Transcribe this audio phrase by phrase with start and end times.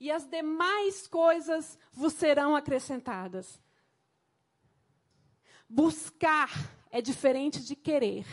[0.00, 3.60] e as demais coisas vos serão acrescentadas.
[5.68, 6.50] Buscar
[6.90, 8.26] é diferente de querer.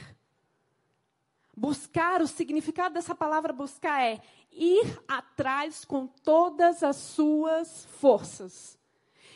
[1.56, 8.80] Buscar, o significado dessa palavra buscar é ir atrás com todas as suas forças.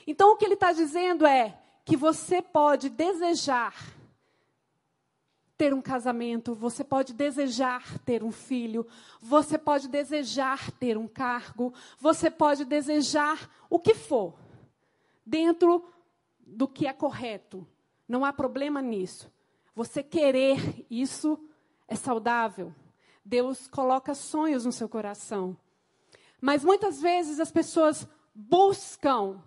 [0.08, 3.76] Então, o que ele está dizendo é que você pode desejar
[5.62, 8.84] ter um casamento, você pode desejar ter um filho,
[9.22, 14.34] você pode desejar ter um cargo, você pode desejar o que for,
[15.24, 15.86] dentro
[16.40, 17.64] do que é correto.
[18.08, 19.32] Não há problema nisso.
[19.76, 21.40] Você querer isso
[21.88, 22.74] é saudável.
[23.24, 25.56] Deus coloca sonhos no seu coração.
[26.42, 29.40] Mas muitas vezes as pessoas buscam,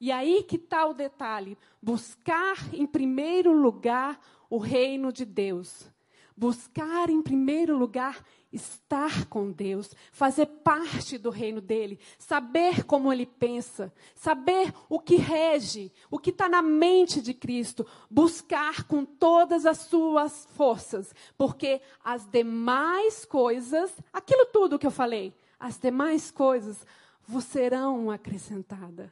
[0.00, 5.90] e aí que está o detalhe: buscar em primeiro lugar o reino de Deus.
[6.36, 13.26] Buscar em primeiro lugar estar com Deus, fazer parte do reino dele, saber como ele
[13.26, 19.66] pensa, saber o que rege, o que está na mente de Cristo, buscar com todas
[19.66, 26.86] as suas forças, porque as demais coisas, aquilo tudo que eu falei, as demais coisas
[27.26, 29.10] vos serão acrescentadas.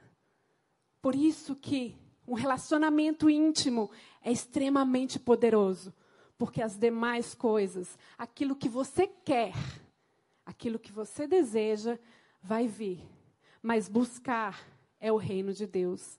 [1.02, 1.94] Por isso que
[2.26, 3.90] um relacionamento íntimo
[4.26, 5.94] é extremamente poderoso.
[6.36, 9.54] Porque as demais coisas, aquilo que você quer,
[10.44, 11.96] aquilo que você deseja,
[12.42, 13.00] vai vir.
[13.62, 14.66] Mas buscar
[15.00, 16.18] é o reino de Deus.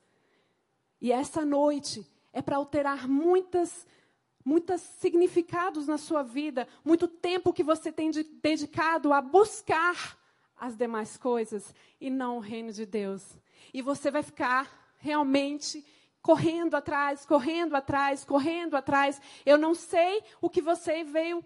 [1.02, 3.86] E essa noite é para alterar muitas
[4.44, 10.18] muitos significados na sua vida, muito tempo que você tem de, dedicado a buscar
[10.56, 13.38] as demais coisas e não o reino de Deus.
[13.74, 15.86] E você vai ficar realmente
[16.28, 19.22] correndo atrás, correndo atrás, correndo atrás.
[19.46, 21.42] Eu não sei o que você veio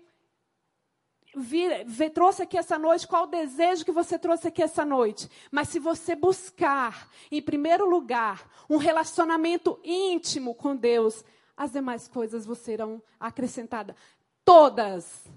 [1.35, 5.29] vir, trouxe aqui essa noite, qual o desejo que você trouxe aqui essa noite.
[5.51, 11.23] Mas se você buscar, em primeiro lugar, um relacionamento íntimo com Deus,
[11.55, 13.95] as demais coisas vos serão acrescentadas.
[14.43, 15.29] Todas.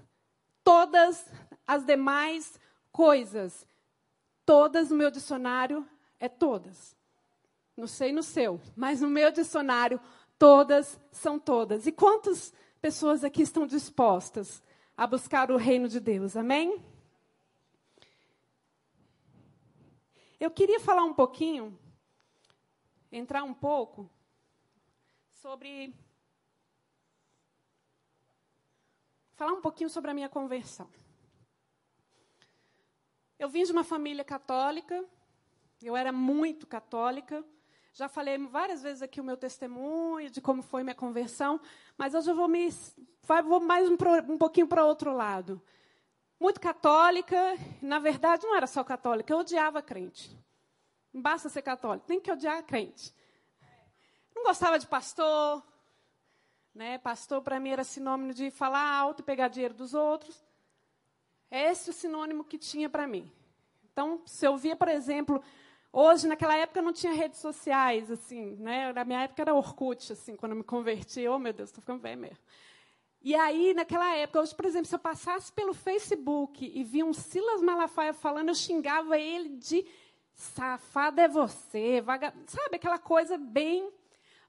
[0.63, 1.23] Todas
[1.67, 2.59] as demais
[2.91, 3.67] coisas.
[4.43, 5.87] Todas no meu dicionário
[6.19, 6.94] é todas.
[7.75, 9.99] Não sei no seu, mas no meu dicionário,
[10.39, 11.85] todas são todas.
[11.85, 14.63] E quantas pessoas aqui estão dispostas
[14.95, 16.37] a buscar o reino de Deus?
[16.37, 16.81] Amém?
[20.39, 21.77] Eu queria falar um pouquinho,
[23.11, 24.09] entrar um pouco,
[25.27, 25.93] sobre.
[29.35, 30.89] Falar um pouquinho sobre a minha conversão.
[33.37, 35.05] Eu vim de uma família católica,
[35.81, 37.43] eu era muito católica,
[37.95, 41.61] já falei várias vezes aqui o meu testemunho de como foi minha conversão,
[41.97, 42.67] mas hoje eu vou, me,
[43.45, 43.95] vou mais um,
[44.27, 45.61] um pouquinho para outro lado.
[46.37, 47.37] Muito católica,
[47.81, 50.37] na verdade não era só católica, eu odiava crente.
[51.13, 53.15] Não basta ser católico, tem que odiar crente.
[54.35, 55.63] Não gostava de pastor,
[56.73, 56.97] né?
[56.97, 60.43] Pastor para mim era sinônimo de falar alto e pegar dinheiro dos outros.
[61.49, 63.31] Esse é o sinônimo que tinha para mim.
[63.89, 65.41] Então, se eu via, por exemplo,
[65.97, 68.91] Hoje, naquela época, não tinha redes sociais, assim, né?
[68.91, 71.25] Na minha época era Orkut, assim, quando eu me converti.
[71.25, 72.37] Oh, meu Deus, estou ficando velho mesmo.
[73.21, 77.13] E aí, naquela época, hoje, por exemplo, se eu passasse pelo Facebook e via um
[77.13, 79.87] Silas Malafaia falando, eu xingava ele de
[80.33, 82.33] safado é você, vaga...
[82.45, 83.89] sabe, aquela coisa bem...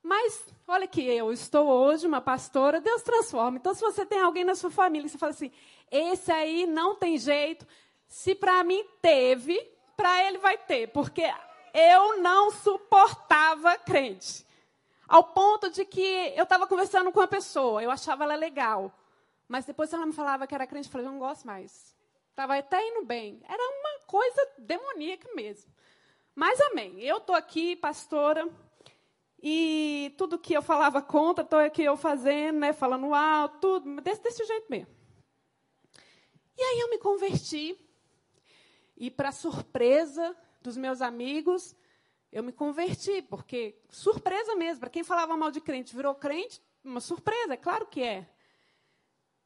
[0.02, 3.56] Mas, olha que eu estou hoje uma pastora, Deus transforma.
[3.56, 5.52] Então, se você tem alguém na sua família, você fala assim,
[5.92, 7.64] esse aí não tem jeito,
[8.08, 9.56] se para mim teve,
[9.96, 11.22] para ele vai ter, porque
[11.76, 14.46] eu não suportava crente.
[15.06, 18.90] Ao ponto de que eu estava conversando com uma pessoa, eu achava ela legal.
[19.46, 21.94] Mas depois ela me falava que era crente, eu falei, não gosto mais.
[22.30, 23.42] Estava até indo bem.
[23.46, 25.70] Era uma coisa demoníaca mesmo.
[26.34, 26.98] Mas amém.
[27.00, 28.48] Eu estou aqui, pastora,
[29.42, 34.22] e tudo que eu falava contra, estou aqui eu fazendo, né, falando alto, tudo, desse,
[34.22, 34.88] desse jeito mesmo.
[36.56, 37.78] E aí eu me converti.
[38.96, 40.34] E, para surpresa
[40.66, 41.76] dos meus amigos,
[42.32, 44.80] eu me converti, porque surpresa mesmo.
[44.80, 48.28] Para quem falava mal de crente, virou crente, uma surpresa, é claro que é.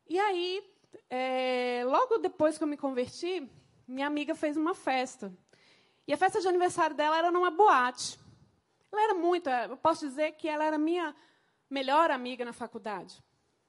[0.08, 0.64] E aí,
[1.08, 3.48] é, logo depois que eu me converti,
[3.86, 5.32] minha amiga fez uma festa.
[6.08, 8.18] E a festa de aniversário dela era numa boate.
[8.90, 11.14] Ela era muito, eh, eu posso dizer que ela era minha
[11.68, 13.22] melhor amiga na faculdade.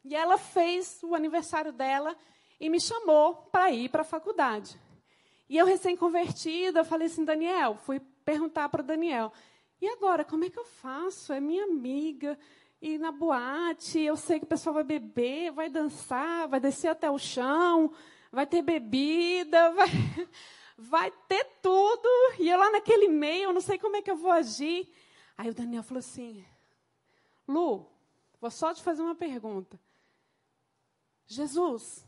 [0.04, 2.16] E ela fez o aniversário dela
[2.60, 4.80] e me chamou para ir para a faculdade.
[5.52, 9.34] E eu, recém-convertida, falei assim, Daniel, fui perguntar para o Daniel,
[9.82, 11.34] e agora, como é que eu faço?
[11.34, 12.40] É minha amiga,
[12.82, 17.12] e na boate, eu sei que o pessoal vai beber, vai dançar, vai descer até
[17.12, 17.94] o chão,
[18.32, 19.90] vai ter bebida, vai,
[20.78, 22.08] vai ter tudo.
[22.40, 24.88] E eu lá naquele meio, eu não sei como é que eu vou agir.
[25.38, 26.46] Aí o Daniel falou assim:
[27.46, 27.92] Lu,
[28.40, 29.78] vou só te fazer uma pergunta.
[31.28, 32.08] Jesus,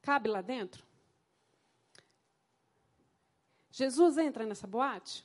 [0.00, 0.88] cabe lá dentro?
[3.70, 5.24] Jesus entra nessa boate?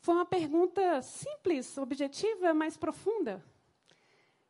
[0.00, 3.44] Foi uma pergunta simples, objetiva, mas profunda,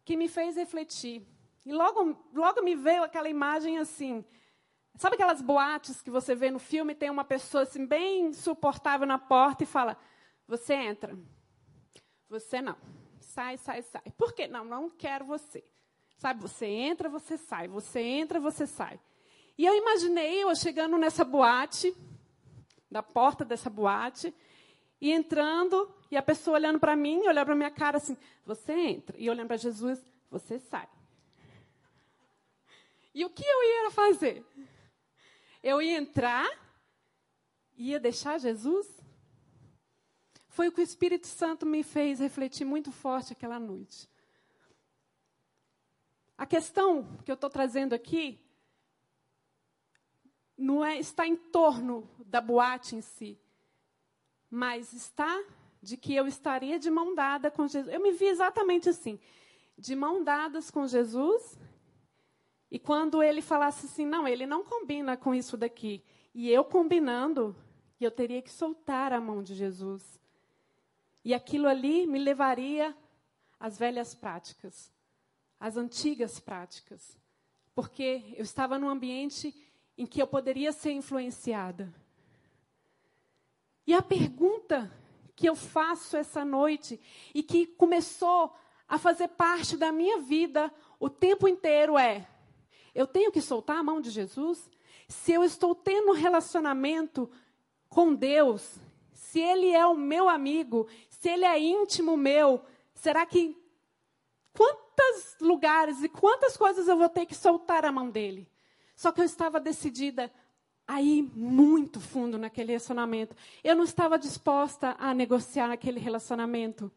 [0.05, 1.27] que me fez refletir.
[1.67, 4.25] E logo, logo me veio aquela imagem assim.
[4.95, 9.19] Sabe aquelas boates que você vê no filme, tem uma pessoa assim, bem suportável na
[9.19, 9.97] porta e fala:
[10.47, 11.19] Você entra.
[12.29, 12.77] Você não.
[13.21, 14.03] Sai, sai, sai.
[14.17, 14.47] Por quê?
[14.47, 15.65] Não, não quero você.
[16.17, 17.69] Sabe, você entra, você sai.
[17.69, 19.01] Você entra, você sai.
[19.59, 21.93] E eu imaginei eu chegando nessa boate,
[22.89, 24.33] da porta dessa boate,
[25.01, 28.17] e entrando, e a pessoa olhando para mim, olhando para minha cara assim,
[28.47, 29.17] você entra.
[29.19, 30.01] E olhando para Jesus,
[30.31, 30.89] você sai.
[33.13, 34.47] E o que eu ia fazer?
[35.61, 36.49] Eu ia entrar,
[37.77, 38.87] ia deixar Jesus?
[40.47, 44.09] Foi o que o Espírito Santo me fez refletir muito forte aquela noite.
[46.37, 48.41] A questão que eu estou trazendo aqui
[50.59, 53.39] não é, está em torno da boate em si,
[54.51, 55.41] mas está
[55.81, 57.95] de que eu estaria de mão dada com Jesus.
[57.95, 59.21] Eu me vi exatamente assim,
[59.77, 61.57] de mão dadas com Jesus.
[62.71, 66.03] E quando ele falasse assim, não, ele não combina com isso daqui.
[66.35, 67.55] E eu combinando,
[68.01, 70.21] eu teria que soltar a mão de Jesus.
[71.25, 72.97] E aquilo ali me levaria
[73.61, 74.93] às velhas práticas,
[75.59, 77.17] às antigas práticas.
[77.75, 79.55] Porque eu estava num ambiente
[79.99, 81.93] em que eu poderia ser influenciada.
[83.85, 84.91] E a pergunta
[85.35, 87.01] que eu faço essa noite
[87.35, 88.55] e que começou
[88.89, 92.29] a fazer parte da minha vida o tempo inteiro é:
[92.95, 94.71] eu tenho que soltar a mão de Jesus?
[95.09, 97.29] Se eu estou tendo um relacionamento
[97.89, 98.79] com Deus,
[99.13, 102.63] se Ele é o meu amigo, se Ele é íntimo meu,
[102.95, 103.57] será que
[104.53, 108.47] quantos lugares e quantas coisas eu vou ter que soltar a mão dele?
[108.99, 110.29] Só que eu estava decidida
[110.85, 113.37] a ir muito fundo naquele relacionamento.
[113.63, 116.91] Eu não estava disposta a negociar aquele relacionamento.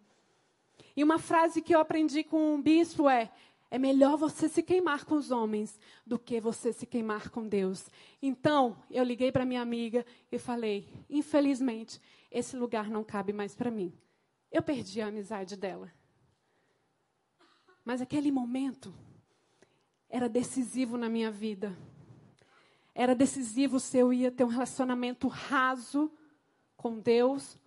[0.95, 3.31] E uma frase que eu aprendi com um bispo é:
[3.69, 7.87] é melhor você se queimar com os homens do que você se queimar com Deus.
[8.19, 12.01] Então, eu liguei para minha amiga e falei: infelizmente,
[12.31, 13.93] esse lugar não cabe mais para mim.
[14.51, 15.93] Eu perdi a amizade dela.
[17.85, 18.91] Mas aquele momento
[20.09, 21.77] era decisivo na minha vida
[22.93, 26.11] era decisivo se eu ia ter um relacionamento raso
[26.75, 27.57] com Deus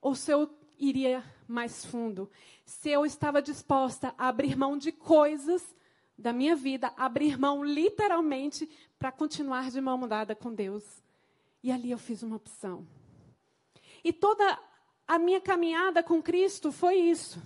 [0.00, 0.48] ou se eu
[0.78, 2.30] iria mais fundo.
[2.64, 5.74] Se eu estava disposta a abrir mão de coisas
[6.16, 10.84] da minha vida, abrir mão literalmente para continuar de mão dada com Deus.
[11.62, 12.86] E ali eu fiz uma opção.
[14.04, 14.58] E toda
[15.06, 17.42] a minha caminhada com Cristo foi isso.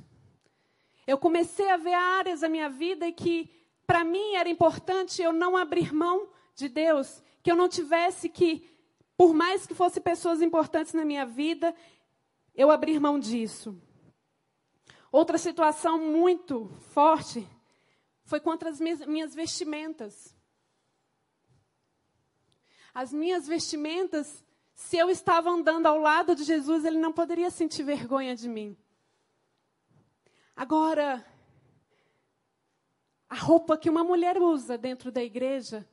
[1.06, 3.50] Eu comecei a ver áreas da minha vida que,
[3.87, 8.70] para mim, era importante eu não abrir mão de Deus, que eu não tivesse que,
[9.16, 11.75] por mais que fossem pessoas importantes na minha vida,
[12.54, 13.76] eu abrir mão disso.
[15.11, 17.46] Outra situação muito forte
[18.25, 20.34] foi contra as minhas vestimentas.
[22.94, 24.44] As minhas vestimentas,
[24.75, 28.76] se eu estava andando ao lado de Jesus, ele não poderia sentir vergonha de mim.
[30.54, 31.25] Agora,
[33.28, 35.88] a roupa que uma mulher usa dentro da igreja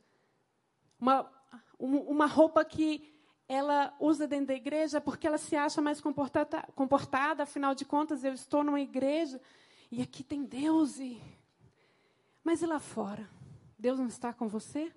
[0.99, 1.31] uma,
[1.79, 3.09] uma roupa que
[3.47, 8.23] ela usa dentro da igreja porque ela se acha mais comportada, comportada, afinal de contas,
[8.23, 9.41] eu estou numa igreja
[9.89, 10.99] e aqui tem Deus.
[10.99, 11.19] E...
[12.43, 13.27] Mas e lá fora?
[13.77, 14.93] Deus não está com você?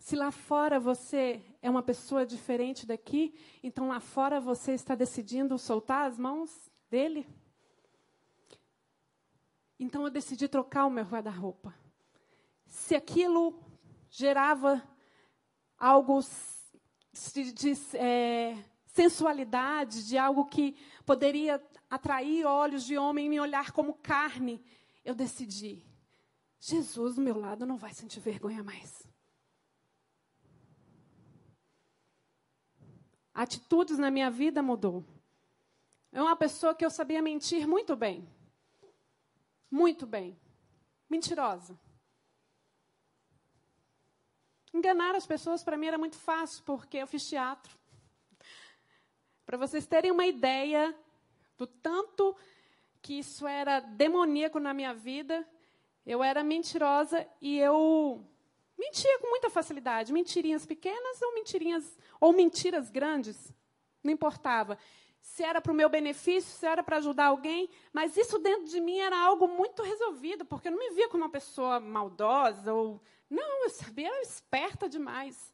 [0.00, 5.58] Se lá fora você é uma pessoa diferente daqui, então lá fora você está decidindo
[5.58, 7.26] soltar as mãos dele?
[9.78, 11.85] Então eu decidi trocar o meu guarda-roupa
[12.86, 13.60] se aquilo
[14.08, 14.80] gerava
[15.76, 16.20] algo
[17.34, 23.72] de, de é, sensualidade, de algo que poderia atrair olhos de homem e me olhar
[23.72, 24.64] como carne,
[25.04, 25.84] eu decidi.
[26.60, 29.02] Jesus do meu lado não vai sentir vergonha mais.
[33.34, 35.04] Atitudes na minha vida mudou.
[36.12, 38.28] É uma pessoa que eu sabia mentir muito bem.
[39.68, 40.38] Muito bem.
[41.10, 41.76] Mentirosa.
[44.76, 47.74] Enganar as pessoas para mim era muito fácil, porque eu fiz teatro.
[49.46, 50.94] Para vocês terem uma ideia
[51.56, 52.36] do tanto
[53.00, 55.48] que isso era demoníaco na minha vida,
[56.04, 58.22] eu era mentirosa e eu
[58.78, 63.50] mentia com muita facilidade, mentirinhas pequenas ou mentirinhas ou mentiras grandes,
[64.04, 64.76] não importava
[65.22, 68.80] se era para o meu benefício, se era para ajudar alguém, mas isso dentro de
[68.80, 73.00] mim era algo muito resolvido, porque eu não me via como uma pessoa maldosa ou
[73.28, 75.52] não, eu sabia, era esperta demais.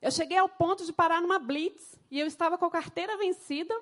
[0.00, 3.74] Eu cheguei ao ponto de parar numa blitz e eu estava com a carteira vencida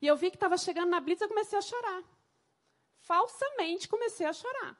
[0.00, 2.02] e eu vi que estava chegando na blitz e eu comecei a chorar.
[3.00, 4.76] Falsamente comecei a chorar.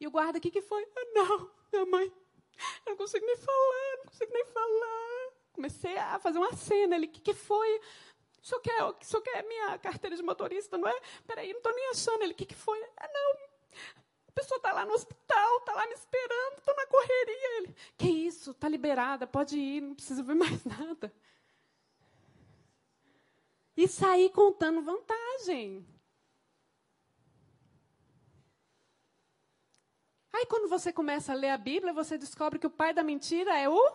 [0.00, 0.86] E o guarda, o que, que foi?
[0.96, 2.12] Ah, não, minha mãe,
[2.86, 5.32] eu não consigo nem falar, não consigo nem falar.
[5.52, 6.96] Comecei a fazer uma cena.
[6.96, 7.80] Ele, o que, que foi?
[8.42, 11.00] O senhor, quer, o senhor quer minha carteira de motorista, não é?
[11.26, 12.22] Peraí, não estou nem achando.
[12.22, 12.80] Ele, o que, que foi?
[12.96, 13.48] Ah, não.
[14.38, 17.58] Pessoa está lá no hospital, está lá me esperando, estou na correria.
[17.58, 18.52] Ele, que isso?
[18.52, 21.12] Está liberada, pode ir, não precisa ver mais nada.
[23.76, 25.84] E sair contando vantagem.
[30.32, 33.58] Aí, quando você começa a ler a Bíblia, você descobre que o pai da mentira
[33.58, 33.92] é o.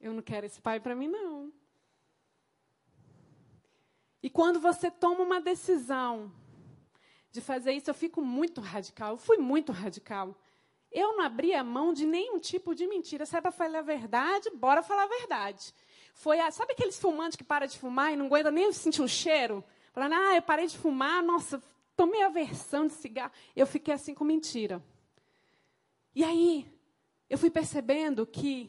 [0.00, 1.52] Eu não quero esse pai para mim, não.
[4.22, 6.32] E quando você toma uma decisão
[7.32, 9.12] de fazer isso, eu fico muito radical.
[9.12, 10.36] Eu fui muito radical.
[10.90, 13.24] Eu não abria mão de nenhum tipo de mentira.
[13.24, 15.72] Se é para falar a verdade, bora falar a verdade.
[16.14, 19.08] Foi a, sabe aqueles fumantes que para de fumar e não aguenta nem sentir o
[19.08, 19.64] cheiro?
[19.92, 21.62] Falando, ah, eu parei de fumar, nossa,
[21.96, 23.32] tomei aversão de cigarro.
[23.54, 24.82] Eu fiquei assim com mentira.
[26.14, 26.66] E aí,
[27.28, 28.68] eu fui percebendo que,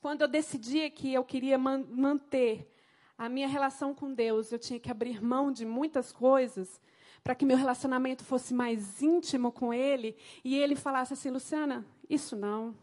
[0.00, 2.74] quando eu decidia que eu queria man manter
[3.18, 6.80] a minha relação com Deus, eu tinha que abrir mão de muitas coisas
[7.22, 12.34] para que meu relacionamento fosse mais íntimo com Ele e Ele falasse assim: Luciana, isso
[12.36, 12.74] não.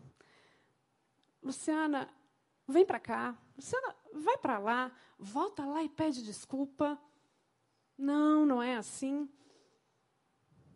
[1.41, 2.09] Luciana,
[2.67, 3.37] vem para cá.
[3.55, 4.91] Luciana, vai para lá.
[5.17, 6.99] Volta lá e pede desculpa.
[7.97, 9.29] Não, não é assim.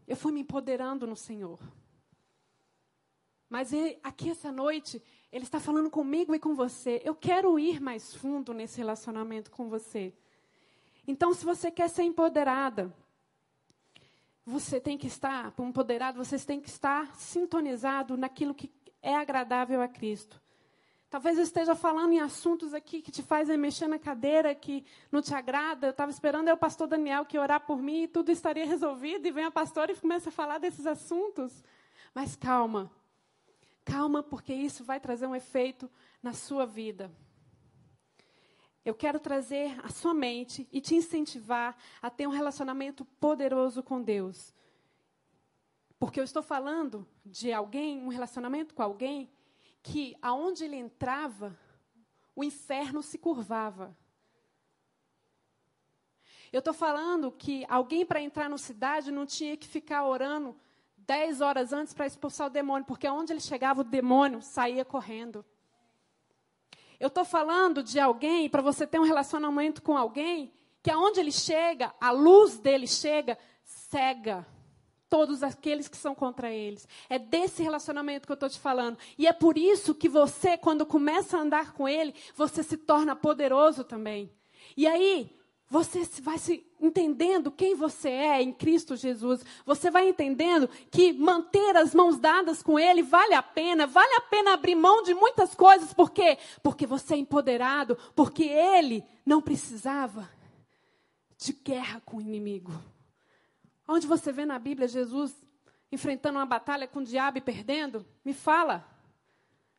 [0.07, 1.59] Eu fui me empoderando no Senhor.
[3.49, 7.01] Mas ele, aqui essa noite, ele está falando comigo e com você.
[7.03, 10.13] Eu quero ir mais fundo nesse relacionamento com você.
[11.05, 12.95] Então, se você quer ser empoderada,
[14.45, 18.71] você tem que estar, empoderado, você tem que estar sintonizado naquilo que
[19.01, 20.41] é agradável a Cristo.
[21.09, 25.21] Talvez eu esteja falando em assuntos aqui que te fazem mexer na cadeira, que não
[25.21, 25.87] te agrada.
[25.87, 29.25] Eu estava esperando é o pastor Daniel que orar por mim e tudo estaria resolvido.
[29.27, 31.63] E vem a pastora e começa a falar desses assuntos.
[32.13, 32.89] Mas calma,
[33.83, 35.89] Calma, porque isso vai trazer um efeito
[36.21, 37.11] na sua vida.
[38.83, 44.01] Eu quero trazer a sua mente e te incentivar a ter um relacionamento poderoso com
[44.01, 44.53] Deus.
[45.99, 49.29] Porque eu estou falando de alguém, um relacionamento com alguém,
[49.83, 51.57] que aonde ele entrava,
[52.35, 53.95] o inferno se curvava.
[56.51, 60.55] Eu estou falando que alguém para entrar na cidade não tinha que ficar orando
[60.97, 65.45] dez horas antes para expulsar o demônio, porque onde ele chegava, o demônio saía correndo.
[67.01, 70.53] Eu estou falando de alguém, para você ter um relacionamento com alguém,
[70.83, 74.45] que aonde ele chega, a luz dele chega, cega
[75.09, 76.87] todos aqueles que são contra eles.
[77.09, 78.99] É desse relacionamento que eu estou te falando.
[79.17, 83.15] E é por isso que você, quando começa a andar com ele, você se torna
[83.15, 84.31] poderoso também.
[84.77, 85.35] E aí,
[85.71, 89.41] você vai se entendendo quem você é em Cristo Jesus.
[89.65, 93.87] Você vai entendendo que manter as mãos dadas com Ele vale a pena.
[93.87, 95.93] Vale a pena abrir mão de muitas coisas.
[95.93, 96.37] Por quê?
[96.61, 97.97] Porque você é empoderado.
[98.13, 100.29] Porque Ele não precisava
[101.37, 102.73] de guerra com o inimigo.
[103.87, 105.33] Onde você vê na Bíblia Jesus
[105.89, 108.05] enfrentando uma batalha com o diabo e perdendo?
[108.25, 108.85] Me fala.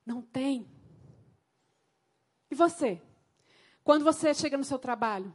[0.06, 0.66] Não tem.
[2.50, 2.98] E você?
[3.84, 5.34] Quando você chega no seu trabalho,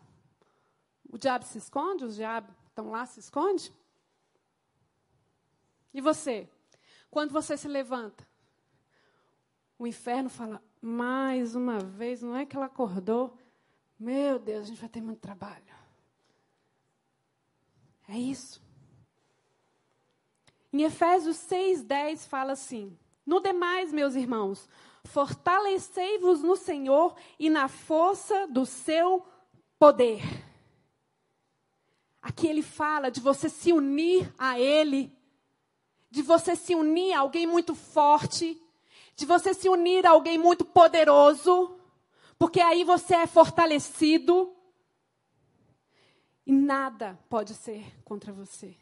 [1.10, 2.06] o diabo se esconde?
[2.06, 3.74] Os diabos estão lá, se esconde?
[5.94, 6.48] E você?
[7.10, 8.28] Quando você se levanta,
[9.80, 13.38] o inferno fala, mais uma vez, não é que ela acordou?
[14.00, 15.76] Meu Deus, a gente vai ter muito trabalho.
[18.08, 18.62] É isso.
[20.72, 24.70] Em Efésios 6,10 fala assim: No demais, meus irmãos,
[25.04, 29.26] fortalecei-vos no Senhor e na força do seu
[29.80, 30.22] poder.
[32.28, 35.18] Aqui ele fala de você se unir a Ele
[36.10, 38.60] de você se unir a alguém muito forte,
[39.16, 41.78] de você se unir a alguém muito poderoso,
[42.38, 44.54] porque aí você é fortalecido.
[46.46, 48.76] E nada pode ser contra você.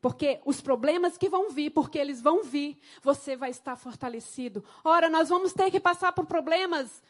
[0.00, 4.62] Porque os problemas que vão vir, porque eles vão vir, você vai estar fortalecido.
[4.84, 7.02] Ora, nós vamos ter que passar por problemas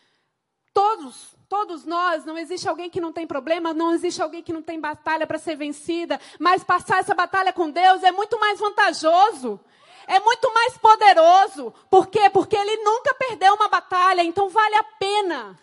[0.76, 4.60] Todos, todos nós, não existe alguém que não tem problema, não existe alguém que não
[4.60, 9.58] tem batalha para ser vencida, mas passar essa batalha com Deus é muito mais vantajoso.
[10.06, 11.72] É muito mais poderoso.
[11.88, 12.28] Por quê?
[12.28, 15.58] Porque ele nunca perdeu uma batalha, então vale a pena.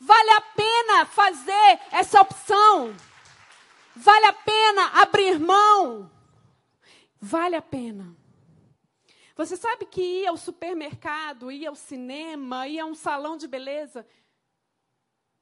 [0.00, 2.96] Vale a pena fazer essa opção.
[3.94, 6.10] Vale a pena abrir mão.
[7.20, 8.16] Vale a pena.
[9.34, 14.06] Você sabe que ir ao supermercado, ir ao cinema, ir a um salão de beleza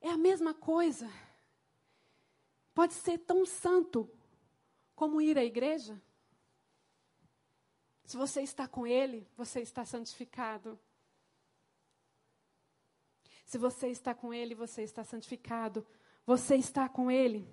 [0.02, 1.08] é a mesma coisa.
[2.74, 4.10] Pode ser tão santo
[4.94, 6.00] como ir à igreja.
[8.04, 10.78] Se você está com Ele, você está santificado.
[13.44, 15.86] Se você está com Ele, você está santificado.
[16.26, 17.46] Você está com Ele.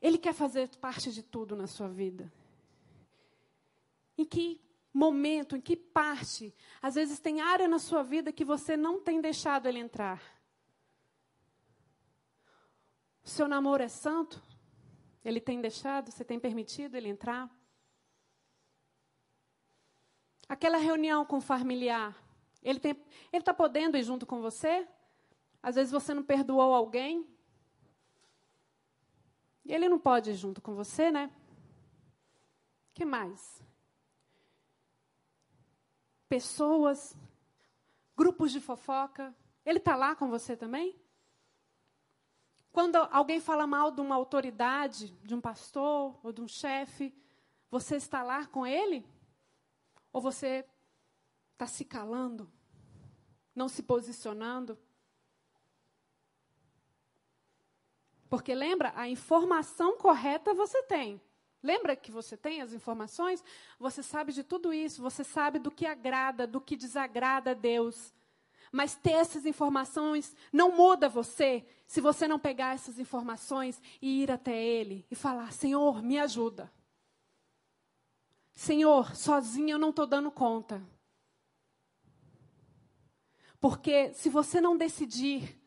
[0.00, 2.32] Ele quer fazer parte de tudo na sua vida.
[4.20, 4.60] Em que
[4.92, 9.18] momento, em que parte, às vezes tem área na sua vida que você não tem
[9.18, 10.20] deixado ele entrar.
[13.24, 14.42] O seu namoro é santo?
[15.24, 16.10] Ele tem deixado?
[16.10, 17.50] Você tem permitido ele entrar?
[20.46, 22.14] Aquela reunião com o familiar,
[22.62, 22.78] ele
[23.32, 24.86] está podendo ir junto com você?
[25.62, 27.26] Às vezes você não perdoou alguém.
[29.64, 31.30] E ele não pode ir junto com você, né?
[32.92, 33.69] Que mais?
[36.30, 37.16] Pessoas,
[38.16, 39.34] grupos de fofoca.
[39.66, 40.96] Ele está lá com você também?
[42.70, 47.12] Quando alguém fala mal de uma autoridade, de um pastor ou de um chefe,
[47.68, 49.04] você está lá com ele?
[50.12, 50.64] Ou você
[51.52, 52.48] está se calando,
[53.52, 54.78] não se posicionando?
[58.28, 61.20] Porque lembra, a informação correta você tem.
[61.62, 63.44] Lembra que você tem as informações?
[63.78, 68.14] Você sabe de tudo isso, você sabe do que agrada, do que desagrada a Deus.
[68.72, 74.30] Mas ter essas informações não muda você se você não pegar essas informações e ir
[74.30, 76.72] até Ele e falar: Senhor, me ajuda.
[78.52, 80.82] Senhor, sozinho eu não estou dando conta.
[83.58, 85.60] Porque se você não decidir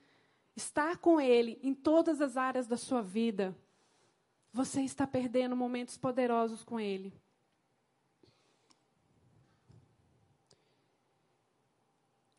[0.55, 3.55] estar com Ele em todas as áreas da sua vida,
[4.53, 7.11] você está perdendo momentos poderosos com Ele.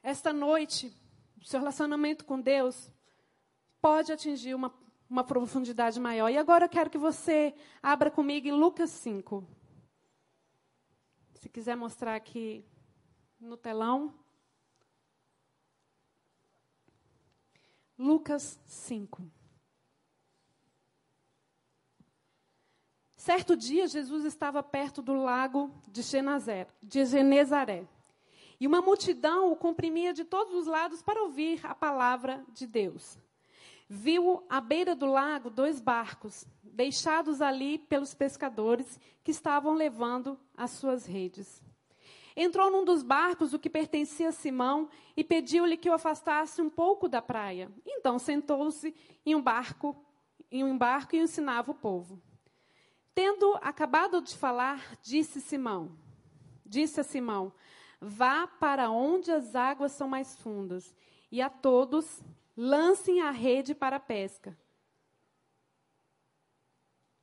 [0.00, 0.94] Esta noite,
[1.40, 2.90] o seu relacionamento com Deus
[3.80, 4.72] pode atingir uma,
[5.10, 6.28] uma profundidade maior.
[6.30, 9.44] E agora eu quero que você abra comigo em Lucas 5.
[11.34, 12.64] Se quiser mostrar aqui
[13.40, 14.14] no telão.
[17.98, 19.43] Lucas 5.
[23.24, 26.02] Certo dia, Jesus estava perto do lago de,
[26.82, 27.88] de Genezaré.
[28.60, 33.18] E uma multidão o comprimia de todos os lados para ouvir a palavra de Deus.
[33.88, 40.72] Viu à beira do lago dois barcos, deixados ali pelos pescadores que estavam levando as
[40.72, 41.64] suas redes.
[42.36, 46.68] Entrou num dos barcos, o que pertencia a Simão, e pediu-lhe que o afastasse um
[46.68, 47.72] pouco da praia.
[47.86, 49.96] Então sentou-se em um barco,
[50.50, 52.20] em um barco e ensinava o povo.
[53.14, 55.96] Tendo acabado de falar, disse Simão,
[56.66, 57.52] disse a Simão:
[58.00, 60.92] Vá para onde as águas são mais fundas,
[61.30, 62.20] e a todos
[62.56, 64.58] lancem a rede para a pesca.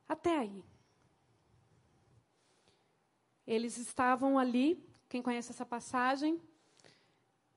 [0.07, 0.63] Até aí.
[3.45, 6.41] Eles estavam ali, quem conhece essa passagem,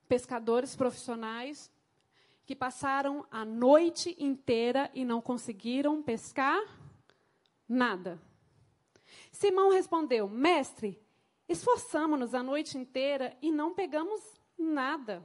[0.08, 1.70] pescadores profissionais,
[2.44, 6.60] que passaram a noite inteira e não conseguiram pescar
[7.68, 8.20] Nada.
[9.32, 11.00] Simão respondeu: Mestre,
[11.48, 14.20] esforçamo-nos a noite inteira e não pegamos
[14.56, 15.22] nada.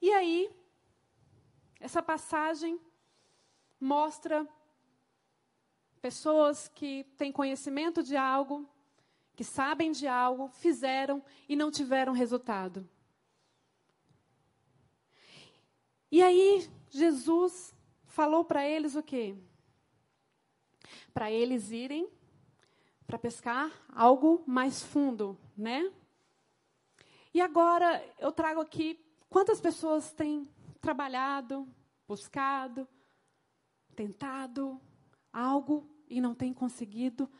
[0.00, 0.50] E aí,
[1.80, 2.80] essa passagem
[3.80, 4.48] mostra
[6.00, 8.68] pessoas que têm conhecimento de algo,
[9.34, 12.88] que sabem de algo, fizeram e não tiveram resultado.
[16.10, 17.74] E aí, Jesus
[18.18, 19.36] falou para eles o quê?
[21.14, 22.10] Para eles irem
[23.06, 25.88] para pescar algo mais fundo, né?
[27.32, 28.98] E agora eu trago aqui
[29.30, 30.48] quantas pessoas têm
[30.80, 31.64] trabalhado,
[32.08, 32.88] buscado,
[33.94, 34.80] tentado,
[35.32, 37.30] algo e não têm conseguido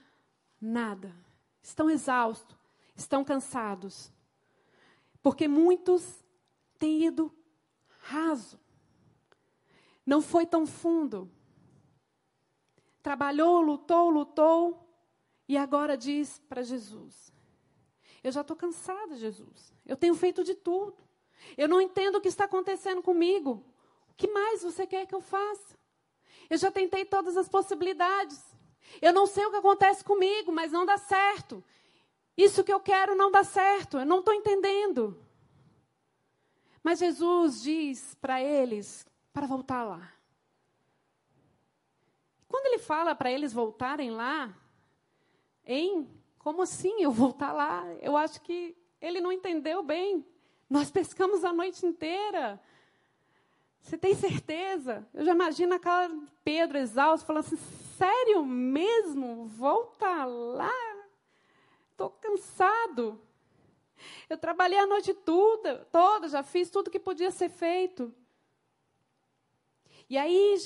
[0.60, 1.12] nada.
[1.60, 2.56] Estão exaustos,
[2.94, 4.12] estão cansados.
[5.20, 6.24] Porque muitos
[6.78, 7.36] têm ido
[7.98, 8.60] raso.
[10.08, 11.30] Não foi tão fundo.
[13.02, 14.88] Trabalhou, lutou, lutou
[15.46, 17.30] e agora diz para Jesus:
[18.24, 19.70] Eu já estou cansada, Jesus.
[19.84, 20.96] Eu tenho feito de tudo.
[21.58, 23.62] Eu não entendo o que está acontecendo comigo.
[24.08, 25.76] O que mais você quer que eu faça?
[26.48, 28.42] Eu já tentei todas as possibilidades.
[29.02, 31.62] Eu não sei o que acontece comigo, mas não dá certo.
[32.34, 33.98] Isso que eu quero não dá certo.
[33.98, 35.22] Eu não estou entendendo.
[36.82, 39.06] Mas Jesus diz para eles
[39.38, 40.12] para voltar lá.
[42.48, 44.54] Quando ele fala para eles voltarem lá,
[45.68, 46.08] Hein?
[46.38, 47.84] Como assim eu voltar lá?
[48.00, 50.26] Eu acho que ele não entendeu bem.
[50.68, 52.58] Nós pescamos a noite inteira.
[53.82, 55.06] Você tem certeza?
[55.12, 56.10] Eu já imagino aquela
[56.42, 57.58] Pedro exausto falando assim:
[57.98, 59.44] sério mesmo?
[59.46, 60.72] Volta lá?
[61.90, 63.20] Estou cansado.
[64.30, 68.14] Eu trabalhei a noite toda, toda, já fiz tudo que podia ser feito.
[70.08, 70.56] E aí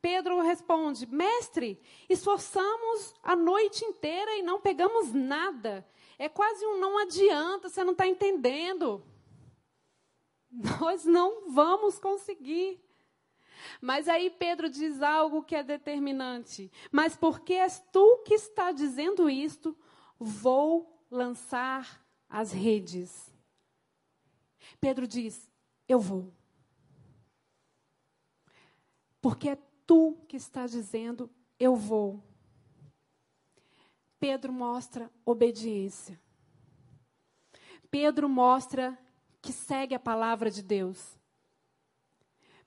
[0.00, 5.86] Pedro responde: Mestre, esforçamos a noite inteira e não pegamos nada.
[6.18, 9.02] É quase um não adianta, você não está entendendo.
[10.50, 12.80] Nós não vamos conseguir.
[13.80, 16.70] Mas aí Pedro diz algo que é determinante.
[16.90, 19.76] Mas porque és tu que está dizendo isto,
[20.18, 23.32] vou lançar as redes.
[24.80, 25.50] Pedro diz:
[25.88, 26.32] Eu vou.
[29.20, 32.22] Porque é tu que estás dizendo, eu vou.
[34.18, 36.20] Pedro mostra obediência.
[37.90, 38.98] Pedro mostra
[39.42, 41.18] que segue a palavra de Deus.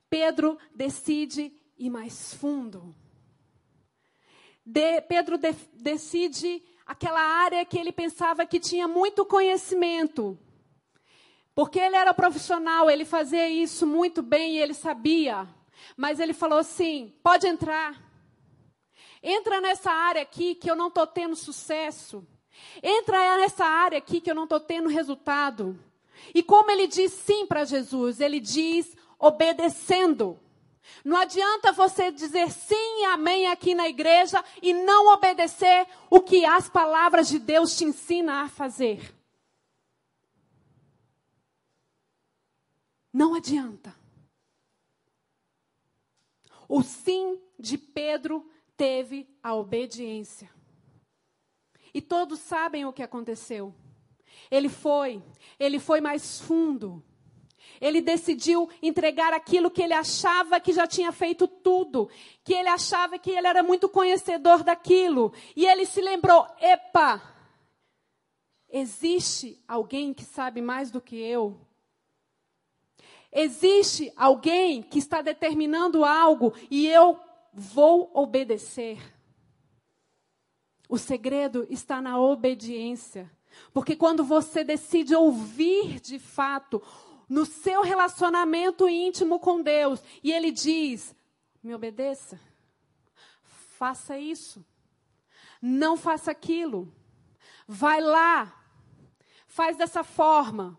[0.10, 2.96] Pedro decide ir mais fundo.
[4.66, 10.38] De, Pedro de, decide aquela área que ele pensava que tinha muito conhecimento.
[11.56, 15.48] Porque ele era profissional, ele fazia isso muito bem e ele sabia.
[15.96, 18.02] Mas ele falou assim: pode entrar.
[19.22, 22.28] Entra nessa área aqui que eu não estou tendo sucesso.
[22.82, 25.80] Entra nessa área aqui que eu não estou tendo resultado.
[26.34, 28.20] E como ele diz sim para Jesus?
[28.20, 30.40] Ele diz obedecendo.
[31.04, 36.46] Não adianta você dizer sim e amém aqui na igreja e não obedecer o que
[36.46, 39.14] as palavras de Deus te ensinam a fazer.
[43.12, 44.03] Não adianta.
[46.68, 50.50] O sim de Pedro teve a obediência.
[51.94, 53.74] E todos sabem o que aconteceu.
[54.50, 55.22] Ele foi,
[55.60, 57.04] ele foi mais fundo.
[57.80, 62.10] Ele decidiu entregar aquilo que ele achava que já tinha feito tudo,
[62.44, 65.34] que ele achava que ele era muito conhecedor daquilo.
[65.56, 67.22] E ele se lembrou: epa,
[68.70, 71.60] existe alguém que sabe mais do que eu?
[73.34, 77.20] Existe alguém que está determinando algo e eu
[77.52, 79.00] vou obedecer.
[80.88, 83.32] O segredo está na obediência.
[83.74, 86.82] Porque quando você decide ouvir de fato,
[87.28, 91.16] no seu relacionamento íntimo com Deus, e Ele diz:
[91.64, 92.40] me obedeça,
[93.44, 94.64] faça isso,
[95.62, 96.94] não faça aquilo,
[97.68, 98.64] vai lá,
[99.48, 100.78] faz dessa forma,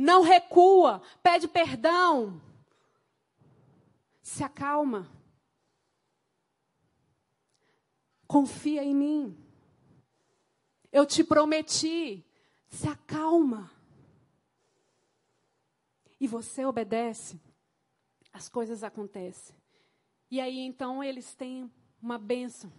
[0.00, 2.40] não recua, pede perdão,
[4.22, 5.06] se acalma.
[8.26, 9.36] Confia em mim.
[10.90, 12.24] Eu te prometi,
[12.66, 13.70] se acalma.
[16.18, 17.38] E você obedece,
[18.32, 19.54] as coisas acontecem.
[20.30, 22.72] E aí então eles têm uma bênção.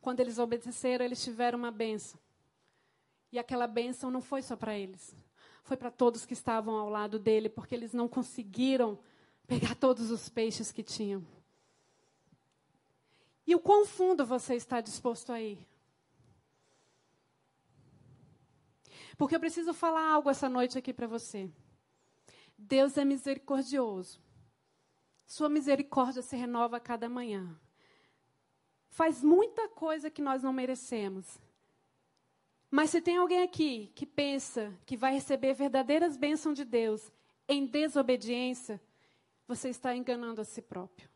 [0.00, 2.18] Quando eles obedeceram, eles tiveram uma bênção.
[3.30, 5.27] E aquela bênção não foi só para eles
[5.68, 8.98] foi para todos que estavam ao lado dele, porque eles não conseguiram
[9.46, 11.22] pegar todos os peixes que tinham.
[13.46, 15.58] E o quão fundo você está disposto a ir?
[19.18, 21.50] Porque eu preciso falar algo essa noite aqui para você.
[22.56, 24.18] Deus é misericordioso.
[25.26, 27.54] Sua misericórdia se renova a cada manhã.
[28.88, 31.38] Faz muita coisa que nós não merecemos.
[32.70, 37.10] Mas se tem alguém aqui que pensa que vai receber verdadeiras bênçãos de Deus
[37.48, 38.80] em desobediência,
[39.46, 41.08] você está enganando a si próprio.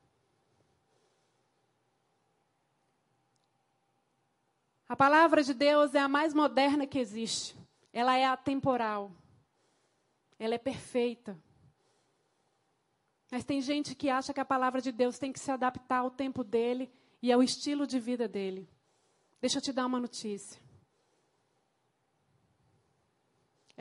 [4.88, 7.56] A palavra de Deus é a mais moderna que existe.
[7.92, 9.10] Ela é atemporal.
[10.38, 11.38] Ela é perfeita.
[13.30, 16.10] Mas tem gente que acha que a palavra de Deus tem que se adaptar ao
[16.10, 18.68] tempo dele e ao estilo de vida dele.
[19.40, 20.61] Deixa eu te dar uma notícia.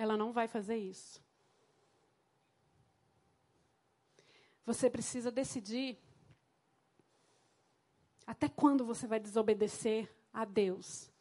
[0.01, 1.21] Ela não vai fazer isso.
[4.65, 5.95] Você precisa decidir
[8.25, 11.11] até quando você vai desobedecer a Deus.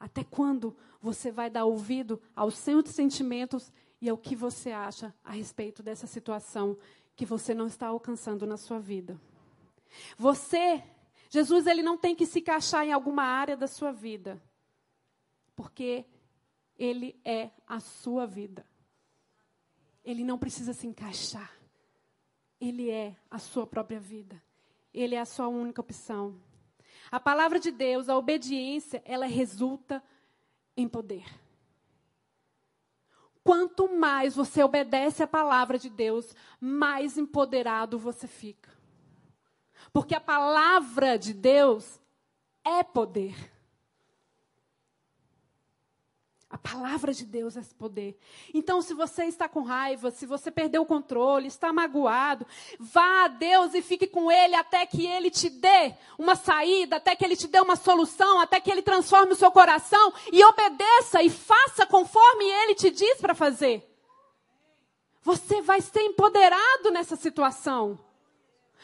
[0.00, 5.32] Até quando você vai dar ouvido aos seus sentimentos e ao que você acha a
[5.32, 6.78] respeito dessa situação
[7.14, 9.20] que você não está alcançando na sua vida.
[10.16, 10.82] Você,
[11.28, 14.42] Jesus, ele não tem que se encaixar em alguma área da sua vida,
[15.54, 16.06] porque
[16.78, 18.66] ele é a sua vida.
[20.04, 21.52] Ele não precisa se encaixar.
[22.60, 24.42] Ele é a sua própria vida.
[24.92, 26.40] Ele é a sua única opção.
[27.10, 30.02] A palavra de Deus, a obediência, ela resulta
[30.76, 31.24] em poder.
[33.42, 38.70] Quanto mais você obedece a palavra de Deus, mais empoderado você fica.
[39.92, 42.00] Porque a palavra de Deus
[42.64, 43.53] é poder.
[46.54, 48.16] A palavra de Deus é esse poder.
[48.54, 52.46] Então, se você está com raiva, se você perdeu o controle, está magoado,
[52.78, 57.16] vá a Deus e fique com Ele até que Ele te dê uma saída, até
[57.16, 61.24] que Ele te dê uma solução, até que Ele transforme o seu coração e obedeça
[61.24, 63.84] e faça conforme Ele te diz para fazer.
[65.22, 67.98] Você vai ser empoderado nessa situação.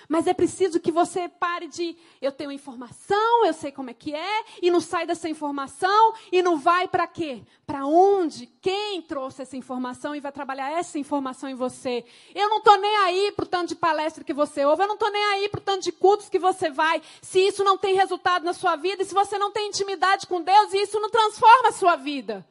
[0.09, 4.15] Mas é preciso que você pare de eu tenho informação, eu sei como é que
[4.15, 7.43] é, e não sai dessa informação e não vai para quê?
[7.67, 8.47] Para onde?
[8.47, 12.05] Quem trouxe essa informação e vai trabalhar essa informação em você?
[12.35, 14.95] Eu não estou nem aí para o tanto de palestra que você ouve, eu não
[14.95, 17.95] estou nem aí para o tanto de cultos que você vai, se isso não tem
[17.95, 21.11] resultado na sua vida, e se você não tem intimidade com Deus e isso não
[21.11, 22.47] transforma a sua vida.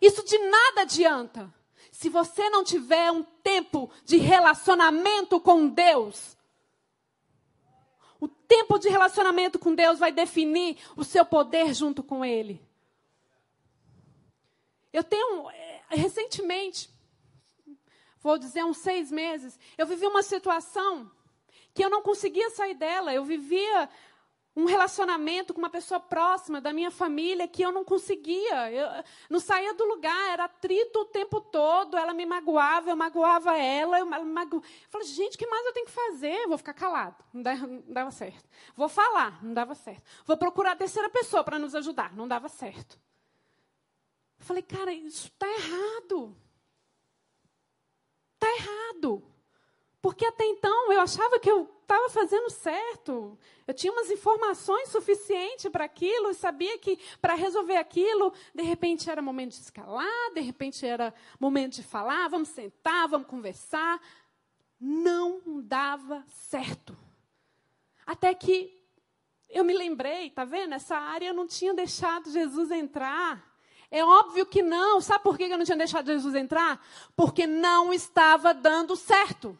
[0.00, 1.52] Isso de nada adianta.
[1.90, 6.35] Se você não tiver um tempo de relacionamento com Deus,
[8.26, 12.60] o tempo de relacionamento com Deus vai definir o seu poder junto com Ele.
[14.92, 16.90] Eu tenho, é, recentemente,
[18.20, 21.08] vou dizer uns seis meses, eu vivi uma situação
[21.72, 23.14] que eu não conseguia sair dela.
[23.14, 23.88] Eu vivia
[24.56, 28.72] um relacionamento com uma pessoa próxima da minha família que eu não conseguia.
[28.72, 31.94] Eu não saía do lugar, era atrito o tempo todo.
[31.94, 33.98] Ela me magoava, eu magoava ela.
[33.98, 34.56] Eu, mago...
[34.56, 36.46] eu falei, gente, que mais eu tenho que fazer?
[36.48, 37.22] Vou ficar calado.
[37.34, 38.48] Não dava, não dava certo.
[38.74, 40.02] Vou falar, não dava certo.
[40.24, 42.16] Vou procurar a terceira pessoa para nos ajudar.
[42.16, 42.98] Não dava certo.
[44.40, 46.34] Eu falei, cara, isso está errado.
[48.34, 49.35] Está errado.
[50.00, 53.38] Porque até então eu achava que eu estava fazendo certo.
[53.66, 59.08] Eu tinha umas informações suficientes para aquilo, e sabia que para resolver aquilo, de repente
[59.08, 64.00] era momento de escalar, de repente era momento de falar, vamos sentar, vamos conversar.
[64.78, 66.96] Não dava certo.
[68.04, 68.76] Até que
[69.48, 70.74] eu me lembrei, tá vendo?
[70.74, 73.56] Essa área eu não tinha deixado Jesus entrar.
[73.90, 75.00] É óbvio que não.
[75.00, 76.84] Sabe por que eu não tinha deixado Jesus entrar?
[77.14, 79.58] Porque não estava dando certo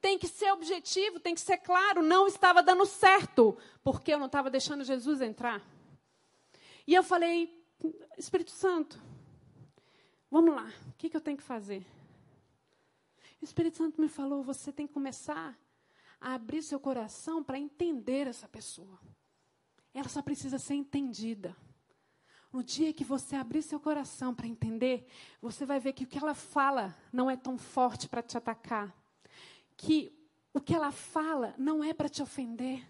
[0.00, 2.02] tem que ser objetivo, tem que ser claro.
[2.02, 5.62] Não estava dando certo, porque eu não estava deixando Jesus entrar.
[6.86, 7.62] E eu falei,
[8.16, 9.00] Espírito Santo,
[10.30, 11.86] vamos lá, o que, que eu tenho que fazer?
[13.40, 15.58] O Espírito Santo me falou: você tem que começar
[16.20, 18.98] a abrir seu coração para entender essa pessoa.
[19.94, 21.56] Ela só precisa ser entendida.
[22.52, 25.06] No dia que você abrir seu coração para entender,
[25.40, 28.97] você vai ver que o que ela fala não é tão forte para te atacar
[29.78, 30.12] que
[30.52, 32.84] o que ela fala não é para te ofender.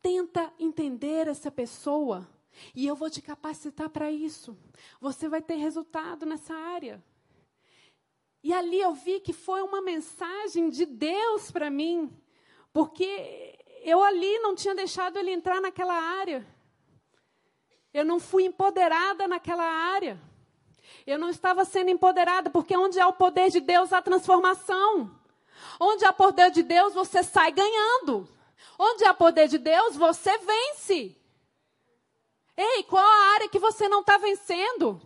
[0.00, 2.28] Tenta entender essa pessoa
[2.74, 4.56] e eu vou te capacitar para isso.
[5.00, 7.02] Você vai ter resultado nessa área.
[8.42, 12.12] E ali eu vi que foi uma mensagem de Deus para mim,
[12.72, 16.46] porque eu ali não tinha deixado ele entrar naquela área.
[17.94, 20.20] Eu não fui empoderada naquela área.
[21.06, 25.21] Eu não estava sendo empoderada, porque onde há o poder de Deus há transformação.
[25.80, 28.28] Onde há poder de Deus, você sai ganhando.
[28.78, 31.16] Onde há poder de Deus, você vence.
[32.56, 35.00] Ei, qual a área que você não está vencendo?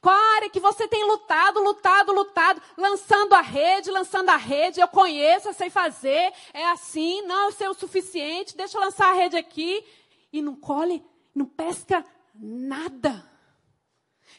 [0.00, 4.80] Qual a área que você tem lutado, lutado, lutado, lançando a rede, lançando a rede?
[4.80, 9.10] Eu conheço, eu sei fazer, é assim, não, eu sei o suficiente, deixa eu lançar
[9.10, 9.84] a rede aqui.
[10.32, 13.28] E não colhe, não pesca nada.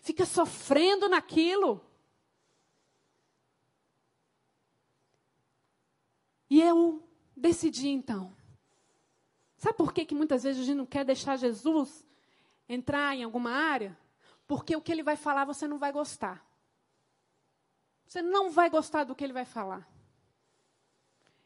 [0.01, 1.85] Fica sofrendo naquilo.
[6.51, 7.01] E eu
[7.33, 8.35] decidi então.
[9.55, 12.05] Sabe por que, que muitas vezes a gente não quer deixar Jesus
[12.67, 13.97] entrar em alguma área?
[14.45, 16.45] Porque o que ele vai falar você não vai gostar.
[18.05, 19.89] Você não vai gostar do que ele vai falar.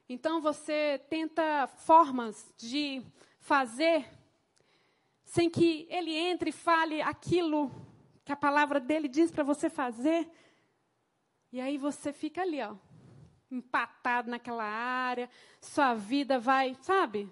[0.10, 3.06] Então você tenta formas de
[3.38, 4.10] fazer
[5.24, 7.72] sem que ele entre e fale aquilo
[8.24, 10.28] que a palavra dele diz para você fazer.
[11.52, 12.76] E aí você fica ali, ó,
[13.56, 15.30] empatado naquela área,
[15.62, 17.30] sua vida vai, sabe?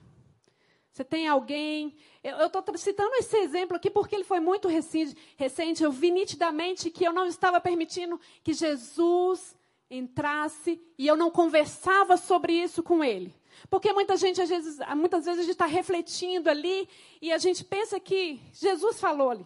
[0.92, 1.96] Você tem alguém.
[2.24, 5.84] Eu estou citando esse exemplo aqui porque ele foi muito recente.
[5.84, 9.56] Eu vi nitidamente que eu não estava permitindo que Jesus
[9.90, 13.36] entrasse e eu não conversava sobre isso com ele.
[13.72, 16.88] Porque muita gente, às vezes, muitas vezes a gente está refletindo ali
[17.20, 19.46] e a gente pensa que Jesus falou ali.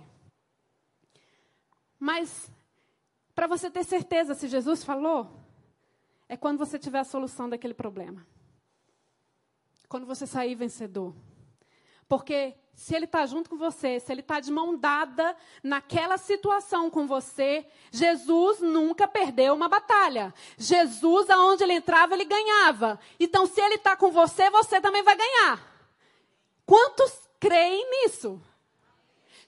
[1.98, 2.52] Mas,
[3.34, 5.30] para você ter certeza se Jesus falou,
[6.30, 8.26] é quando você tiver a solução daquele problema.
[9.88, 11.16] Quando você sair vencedor.
[12.08, 16.90] Porque se ele está junto com você, se ele está de mão dada naquela situação
[16.90, 20.34] com você, Jesus nunca perdeu uma batalha.
[20.58, 23.00] Jesus, aonde ele entrava, ele ganhava.
[23.20, 25.60] Então, se ele está com você, você também vai ganhar.
[26.66, 28.42] Quantos creem nisso?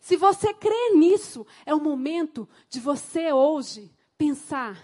[0.02, 4.84] Se você crê nisso, é o momento de você hoje pensar,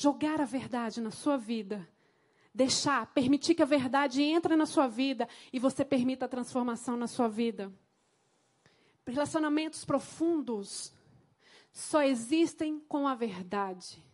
[0.00, 1.88] jogar a verdade na sua vida
[2.58, 7.06] deixar, permitir que a verdade entre na sua vida e você permita a transformação na
[7.06, 7.72] sua vida.
[9.06, 10.92] Relacionamentos profundos
[11.72, 14.04] só existem com a verdade.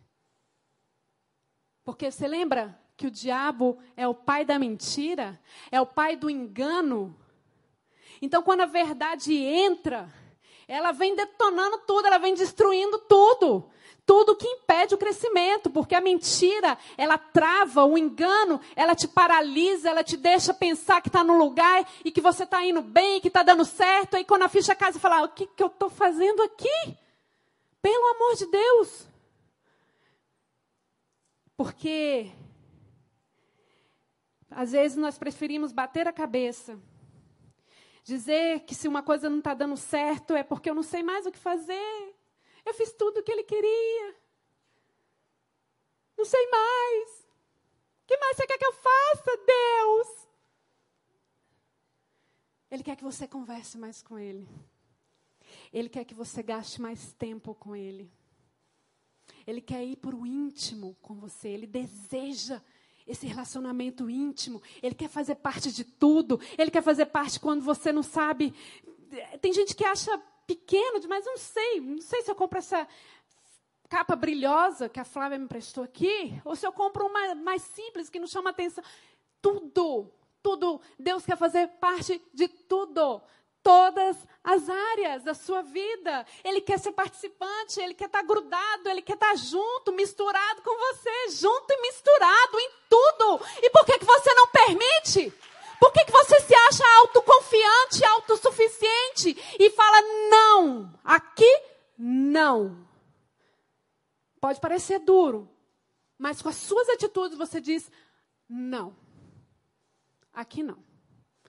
[1.83, 6.29] Porque você lembra que o diabo é o pai da mentira, é o pai do
[6.29, 7.15] engano.
[8.21, 10.07] Então, quando a verdade entra,
[10.67, 13.69] ela vem detonando tudo, ela vem destruindo tudo
[14.05, 19.89] tudo que impede o crescimento, porque a mentira, ela trava, o engano, ela te paralisa,
[19.89, 23.29] ela te deixa pensar que está no lugar e que você está indo bem, que
[23.29, 24.15] está dando certo.
[24.15, 26.97] Aí quando a ficha casa, fala: o que, que eu estou fazendo aqui?
[27.81, 29.07] Pelo amor de Deus.
[31.57, 32.31] Porque
[34.51, 36.79] às vezes nós preferimos bater a cabeça,
[38.03, 41.25] dizer que se uma coisa não está dando certo é porque eu não sei mais
[41.25, 42.14] o que fazer.
[42.65, 44.15] Eu fiz tudo o que ele queria.
[46.17, 47.25] Não sei mais.
[48.03, 50.27] O que mais você quer que eu faça, Deus?
[52.71, 54.47] Ele quer que você converse mais com Ele.
[55.71, 58.11] Ele quer que você gaste mais tempo com Ele.
[59.45, 61.49] Ele quer ir para o íntimo com você.
[61.49, 62.61] Ele deseja
[63.05, 64.61] esse relacionamento íntimo.
[64.81, 66.39] Ele quer fazer parte de tudo.
[66.57, 68.53] Ele quer fazer parte quando você não sabe.
[69.41, 72.87] Tem gente que acha pequeno, mas não sei, não sei se eu compro essa
[73.89, 78.09] capa brilhosa que a Flávia me prestou aqui, ou se eu compro uma mais simples
[78.09, 78.83] que não chama atenção.
[79.41, 80.81] Tudo, tudo.
[80.97, 83.21] Deus quer fazer parte de tudo.
[83.61, 86.25] Todas as áreas da sua vida.
[86.43, 91.29] Ele quer ser participante, ele quer estar grudado, ele quer estar junto, misturado com você,
[91.29, 93.41] junto e misturado em tudo.
[93.63, 95.33] E por que, que você não permite?
[95.79, 100.99] Por que, que você se acha autoconfiante, autossuficiente e fala não?
[101.03, 101.61] Aqui,
[101.97, 102.85] não.
[104.39, 105.49] Pode parecer duro,
[106.17, 107.91] mas com as suas atitudes você diz
[108.47, 108.95] não.
[110.33, 110.83] Aqui não.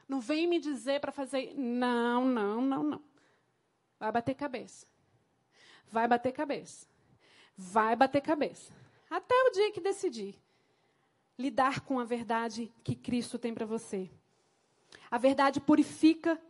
[0.08, 3.02] Não vem me dizer para fazer não, não, não, não.
[3.98, 4.86] Vai bater cabeça.
[5.88, 6.86] Vai bater cabeça.
[7.56, 8.72] Vai bater cabeça.
[9.10, 10.38] Até o dia que decidir
[11.38, 14.10] lidar com a verdade que Cristo tem para você.
[15.10, 16.40] A verdade purifica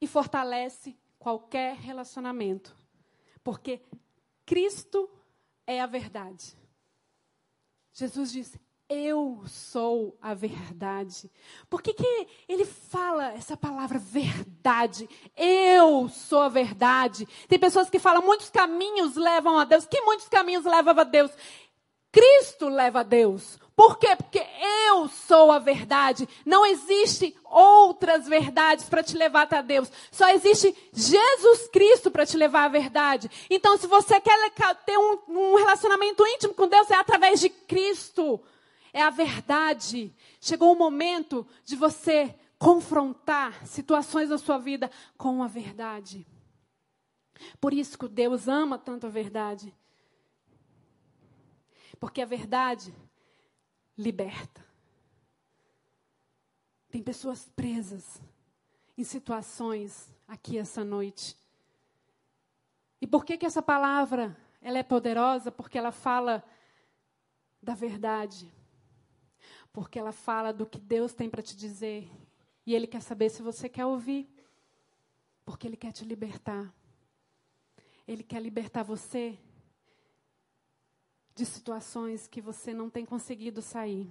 [0.00, 2.74] e fortalece qualquer relacionamento,
[3.44, 3.80] porque
[4.46, 5.08] Cristo
[5.66, 6.56] é a verdade.
[7.92, 11.30] Jesus diz: Eu sou a verdade.
[11.68, 15.08] Por que, que ele fala essa palavra verdade?
[15.36, 17.28] Eu sou a verdade.
[17.46, 19.86] Tem pessoas que falam: muitos caminhos levam a Deus.
[19.86, 21.30] Que muitos caminhos levam a Deus?
[22.10, 23.58] Cristo leva a Deus.
[23.80, 24.14] Por quê?
[24.14, 24.46] Porque
[24.84, 26.28] eu sou a verdade.
[26.44, 29.90] Não existe outras verdades para te levar até Deus.
[30.12, 33.30] Só existe Jesus Cristo para te levar à verdade.
[33.48, 34.52] Então, se você quer
[34.84, 38.38] ter um, um relacionamento íntimo com Deus, é através de Cristo.
[38.92, 40.14] É a verdade.
[40.42, 46.26] Chegou o momento de você confrontar situações da sua vida com a verdade.
[47.58, 49.74] Por isso que Deus ama tanto a verdade.
[51.98, 52.94] Porque a verdade
[54.00, 54.64] liberta.
[56.90, 58.20] Tem pessoas presas
[58.96, 61.36] em situações aqui essa noite.
[63.00, 65.52] E por que que essa palavra ela é poderosa?
[65.52, 66.42] Porque ela fala
[67.62, 68.50] da verdade.
[69.72, 72.10] Porque ela fala do que Deus tem para te dizer.
[72.66, 74.28] E ele quer saber se você quer ouvir.
[75.44, 76.74] Porque ele quer te libertar.
[78.08, 79.38] Ele quer libertar você
[81.34, 84.10] de situações que você não tem conseguido sair.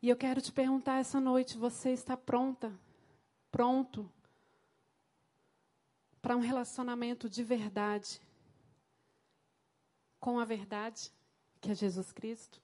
[0.00, 2.72] E eu quero te perguntar essa noite: você está pronta,
[3.50, 4.10] pronto
[6.20, 8.20] para um relacionamento de verdade
[10.24, 11.12] com a verdade,
[11.60, 12.58] que é Jesus Cristo?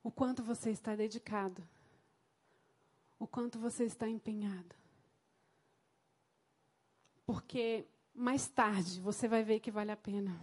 [0.00, 1.60] O quanto você está dedicado?
[3.18, 4.79] O quanto você está empenhado?
[7.32, 10.36] Porque mais tarde você vai ver que vale a pena.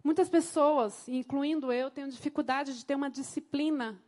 [0.00, 4.00] Muitas pessoas, incluindo eu, têm dificuldade de ter uma disciplina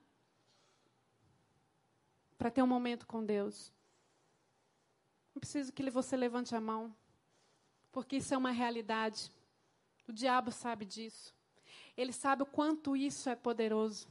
[2.38, 3.72] para ter um momento com Deus.
[5.34, 6.94] Não preciso que você levante a mão,
[7.90, 9.32] porque isso é uma realidade.
[10.06, 11.34] O diabo sabe disso.
[11.96, 14.06] Ele sabe o quanto isso é poderoso.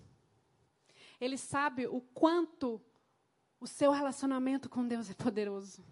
[1.18, 2.82] Ele sabe o quanto
[3.60, 5.84] o seu relacionamento com Deus é poderoso.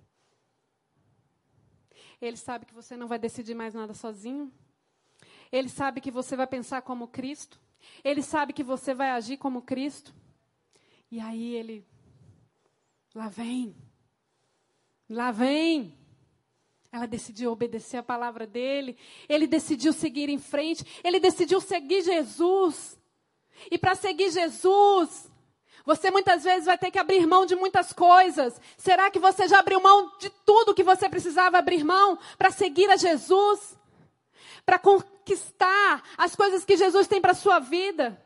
[2.22, 4.52] Ele sabe que você não vai decidir mais nada sozinho.
[5.52, 7.60] Ele sabe que você vai pensar como Cristo.
[8.04, 10.14] Ele sabe que você vai agir como Cristo.
[11.12, 11.86] E aí ele.
[13.14, 13.76] Lá vem.
[15.10, 15.98] Lá vem.
[16.92, 18.98] Ela decidiu obedecer a palavra dele.
[19.28, 20.86] Ele decidiu seguir em frente.
[21.04, 23.00] Ele decidiu seguir Jesus.
[23.70, 25.30] E para seguir Jesus,
[25.86, 28.60] você muitas vezes vai ter que abrir mão de muitas coisas.
[28.76, 32.90] Será que você já abriu mão de tudo que você precisava abrir mão para seguir
[32.90, 33.78] a Jesus?
[34.66, 38.20] Para conquistar as coisas que Jesus tem para a sua vida?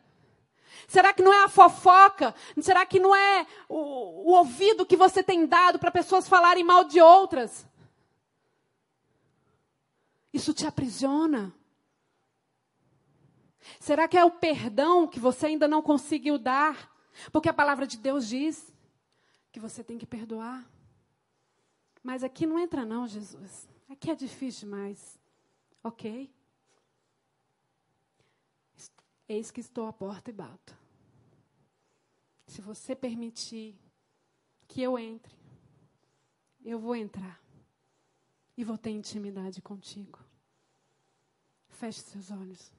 [0.88, 2.34] Será que não é a fofoca?
[2.62, 6.86] Será que não é o, o ouvido que você tem dado para pessoas falarem mal
[6.86, 7.68] de outras?
[10.34, 11.54] Isso te aprisiona.
[13.80, 16.90] Será que é o perdão que você ainda não conseguiu dar?
[17.32, 18.74] Porque a palavra de Deus diz
[19.52, 20.68] que você tem que perdoar.
[22.04, 23.68] Mas aqui não entra, não, Jesus.
[23.90, 25.20] Aqui é difícil demais.
[25.84, 26.32] Ok?
[29.28, 30.78] Eis que estou à porta e bato.
[32.48, 33.76] Se você permitir
[34.68, 35.36] que eu entre,
[36.64, 37.40] eu vou entrar
[38.58, 40.20] e vou ter intimidade contigo.
[41.70, 42.72] Feche seus olhos.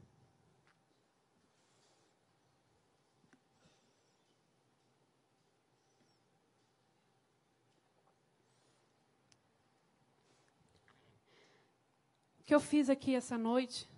[12.50, 13.88] Que eu fiz aqui essa noite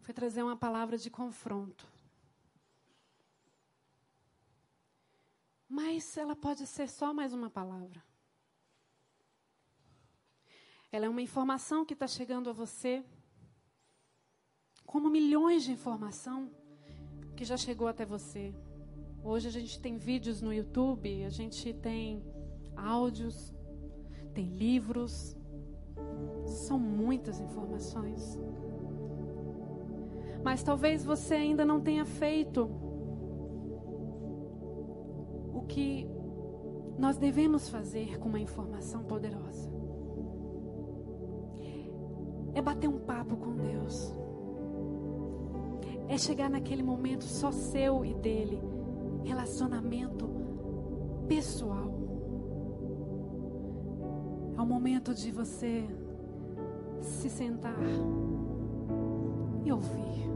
[0.00, 1.86] foi trazer uma palavra de confronto.
[5.68, 8.02] Mas ela pode ser só mais uma palavra.
[10.90, 13.04] Ela é uma informação que está chegando a você,
[14.84, 16.50] como milhões de informação
[17.36, 18.52] que já chegou até você.
[19.22, 22.20] Hoje a gente tem vídeos no YouTube, a gente tem
[22.74, 23.54] áudios,
[24.34, 25.35] tem livros.
[26.44, 28.38] São muitas informações.
[30.44, 32.70] Mas talvez você ainda não tenha feito
[35.52, 36.08] o que
[36.98, 39.76] nós devemos fazer com uma informação poderosa
[42.56, 44.14] é bater um papo com Deus.
[46.08, 48.58] É chegar naquele momento só seu e dele.
[49.24, 50.26] Relacionamento
[51.28, 51.95] pessoal.
[54.66, 55.86] O momento de você
[57.00, 57.78] se sentar
[59.64, 60.28] e ouvir.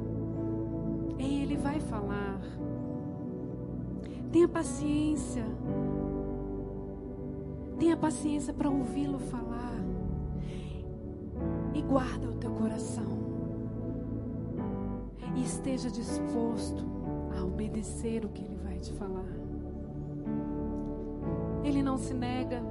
[1.18, 2.40] E ele vai falar.
[4.30, 5.44] Tenha paciência.
[7.76, 9.74] Tenha paciência para ouvi-lo falar
[11.74, 13.18] e guarda o teu coração.
[15.34, 16.86] E esteja disposto
[17.36, 19.26] a obedecer o que ele vai te falar.
[21.64, 22.69] Ele não se nega.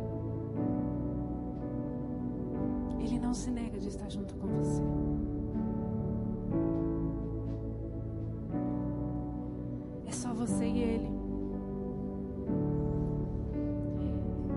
[3.29, 4.81] Não se nega de estar junto com você.
[10.07, 11.09] É só você e ele.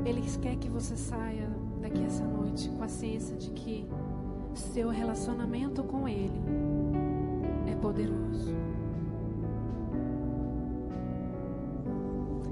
[0.06, 1.50] Ele quer que você saia
[1.82, 3.86] daqui essa noite com a ciência de que
[4.54, 6.40] seu relacionamento com Ele
[7.70, 8.54] é poderoso.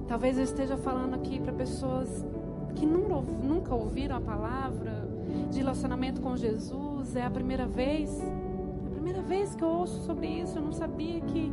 [0.07, 2.27] Talvez eu esteja falando aqui para pessoas
[2.75, 5.00] que nunca ouviram a palavra
[5.49, 7.16] de relacionamento com Jesus.
[7.16, 8.20] É a primeira vez.
[8.20, 10.59] É a primeira vez que eu ouço sobre isso.
[10.59, 11.53] Eu não sabia que,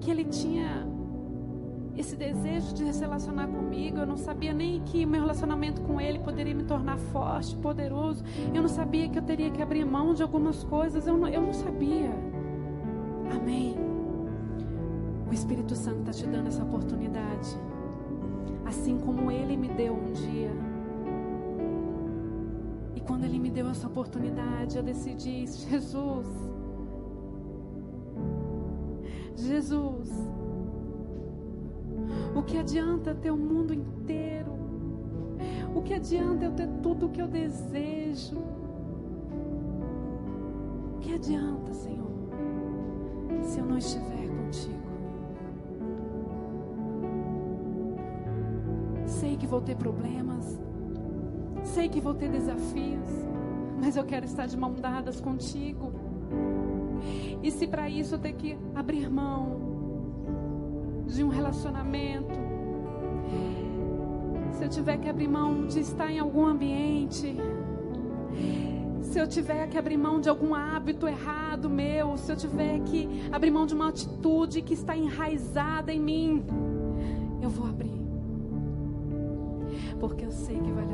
[0.00, 0.86] que ele tinha
[1.96, 3.98] esse desejo de se relacionar comigo.
[3.98, 8.24] Eu não sabia nem que meu relacionamento com Ele poderia me tornar forte, poderoso.
[8.52, 11.06] Eu não sabia que eu teria que abrir mão de algumas coisas.
[11.06, 12.10] Eu não, eu não sabia.
[13.34, 13.76] Amém.
[15.28, 17.56] O Espírito Santo está te dando essa oportunidade.
[18.66, 20.73] Assim como Ele me deu um dia.
[23.06, 26.26] Quando Ele me deu essa oportunidade, eu decidi: Jesus,
[29.36, 30.10] Jesus,
[32.34, 34.52] o que adianta ter o mundo inteiro?
[35.74, 38.38] O que adianta eu ter tudo o que eu desejo?
[40.94, 42.10] O que adianta, Senhor,
[43.42, 44.84] se eu não estiver contigo?
[49.06, 50.60] Sei que vou ter problemas,
[51.64, 53.08] sei que vou ter desafios,
[53.80, 55.92] mas eu quero estar de mão dadas contigo.
[57.42, 59.60] E se para isso eu ter que abrir mão
[61.06, 62.32] de um relacionamento,
[64.52, 67.36] se eu tiver que abrir mão de estar em algum ambiente,
[69.02, 73.08] se eu tiver que abrir mão de algum hábito errado meu, se eu tiver que
[73.30, 76.44] abrir mão de uma atitude que está enraizada em mim,
[77.42, 78.02] eu vou abrir.
[80.00, 80.93] Porque eu sei que vale.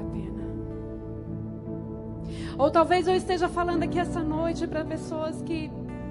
[2.60, 5.70] Ou talvez eu esteja falando aqui essa noite para pessoas que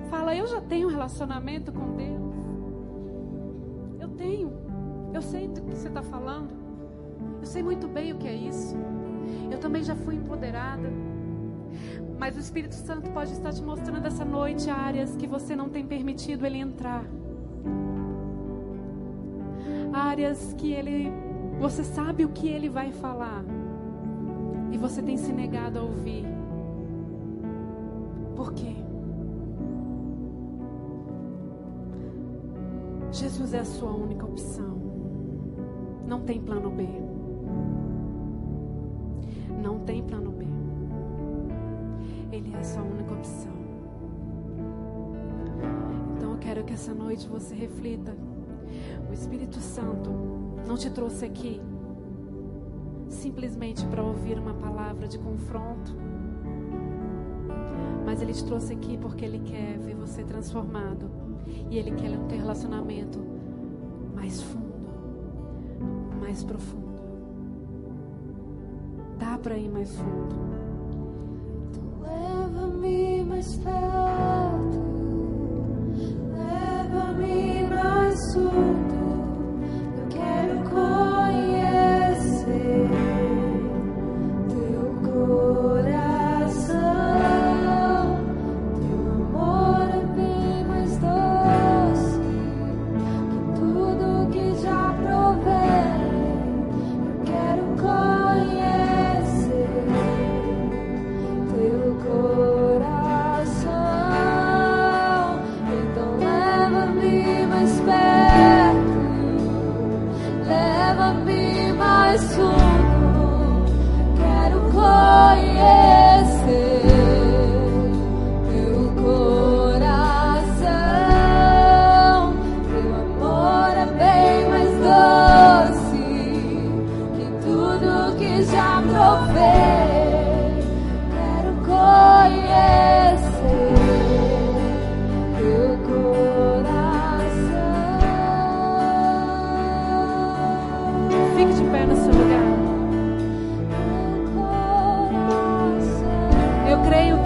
[0.10, 2.34] falam: Eu já tenho um relacionamento com Deus.
[4.00, 4.52] Eu tenho.
[5.14, 6.50] Eu sei do que você está falando.
[7.40, 8.76] Eu sei muito bem o que é isso.
[9.52, 10.92] Eu também já fui empoderada.
[12.18, 15.86] Mas o Espírito Santo pode estar te mostrando essa noite áreas que você não tem
[15.86, 17.06] permitido ele entrar.
[19.94, 21.14] Áreas que ele
[21.60, 23.46] você sabe o que ele vai falar
[24.72, 26.39] e você tem se negado a ouvir.
[28.40, 28.74] Por quê?
[33.12, 34.80] Jesus é a sua única opção.
[36.08, 36.88] Não tem plano B.
[39.62, 40.46] Não tem plano B.
[42.32, 43.52] Ele é a sua única opção.
[46.16, 48.16] Então eu quero que essa noite você reflita.
[49.10, 50.12] O Espírito Santo
[50.66, 51.60] não te trouxe aqui
[53.10, 56.09] simplesmente para ouvir uma palavra de confronto.
[58.10, 61.12] Mas ele te trouxe aqui porque ele quer ver você transformado.
[61.70, 63.20] E ele quer um relacionamento
[64.16, 64.90] mais fundo,
[66.20, 67.04] mais profundo.
[69.20, 70.36] Dá para ir mais fundo.
[72.02, 73.89] Leva-me mais perto,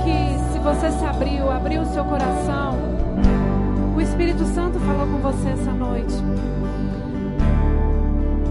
[0.04, 2.78] que se você se abriu, abriu o seu coração,
[3.96, 6.16] o Espírito Santo falou com você essa noite.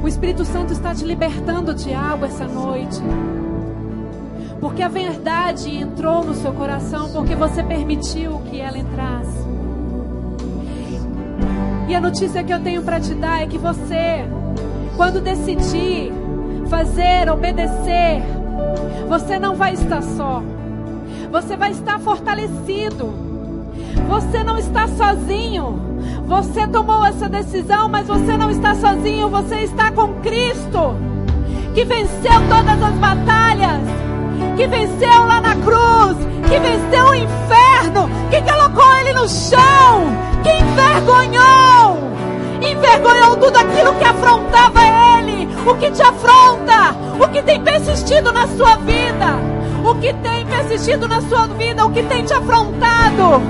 [0.02, 3.00] O Espírito Santo está te libertando de algo essa noite.
[4.60, 9.46] Porque a verdade entrou no seu coração, porque você permitiu que ela entrasse.
[11.88, 14.24] E a notícia que eu tenho para te dar é que você,
[14.96, 16.12] quando decidir
[16.68, 18.22] fazer, obedecer,
[19.08, 20.42] você não vai estar só.
[21.32, 23.10] Você vai estar fortalecido.
[24.06, 25.80] Você não está sozinho.
[26.26, 29.30] Você tomou essa decisão, mas você não está sozinho.
[29.30, 30.94] Você está com Cristo,
[31.74, 33.80] que venceu todas as batalhas,
[34.58, 36.18] que venceu lá na cruz,
[36.50, 40.12] que venceu o inferno, que colocou ele no chão,
[40.42, 42.12] que envergonhou
[42.62, 44.80] envergonhou tudo aquilo que afrontava
[45.18, 49.51] ele, o que te afronta, o que tem persistido na sua vida,
[49.84, 53.42] o que tem persistido na sua vida, o que tem te afrontado.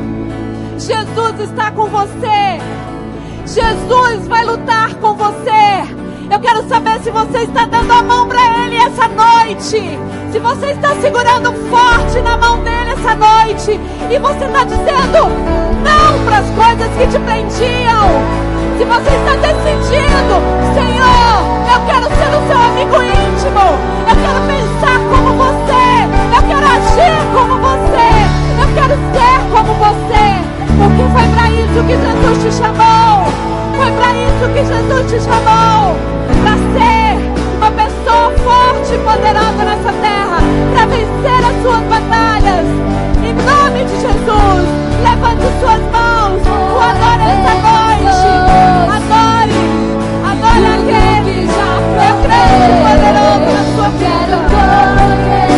[0.79, 2.59] Jesus está com você.
[3.47, 6.03] Jesus vai lutar com você.
[6.31, 9.99] Eu quero saber se você está dando a mão para Ele essa noite.
[10.33, 13.79] Se você está segurando forte na mão dele essa noite.
[14.11, 15.29] E você está dizendo
[15.85, 18.43] não para as coisas que te prendiam.
[18.79, 20.35] Se você está decidindo,
[20.73, 23.65] Senhor, eu quero ser o seu amigo íntimo.
[24.09, 24.92] Eu quero pensar
[26.53, 28.09] quero agir como você.
[28.61, 30.27] Eu quero ser como você.
[30.79, 33.33] Porque foi para isso que Jesus te chamou.
[33.77, 35.97] Foi para isso que Jesus te chamou.
[36.43, 37.17] Para ser
[37.57, 40.39] uma pessoa forte e poderosa nessa terra.
[40.75, 42.67] Para vencer as suas batalhas.
[43.23, 44.65] Em nome de Jesus,
[45.03, 46.43] levante suas mãos.
[46.45, 48.29] O adore esta noite.
[48.99, 49.61] Adore.
[50.29, 55.52] Adore aquele que já é grande e poderoso na sua vida.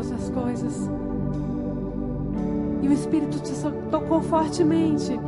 [0.00, 0.90] Segurando outras coisas.
[2.82, 3.52] E o Espírito te
[3.90, 5.18] tocou fortemente,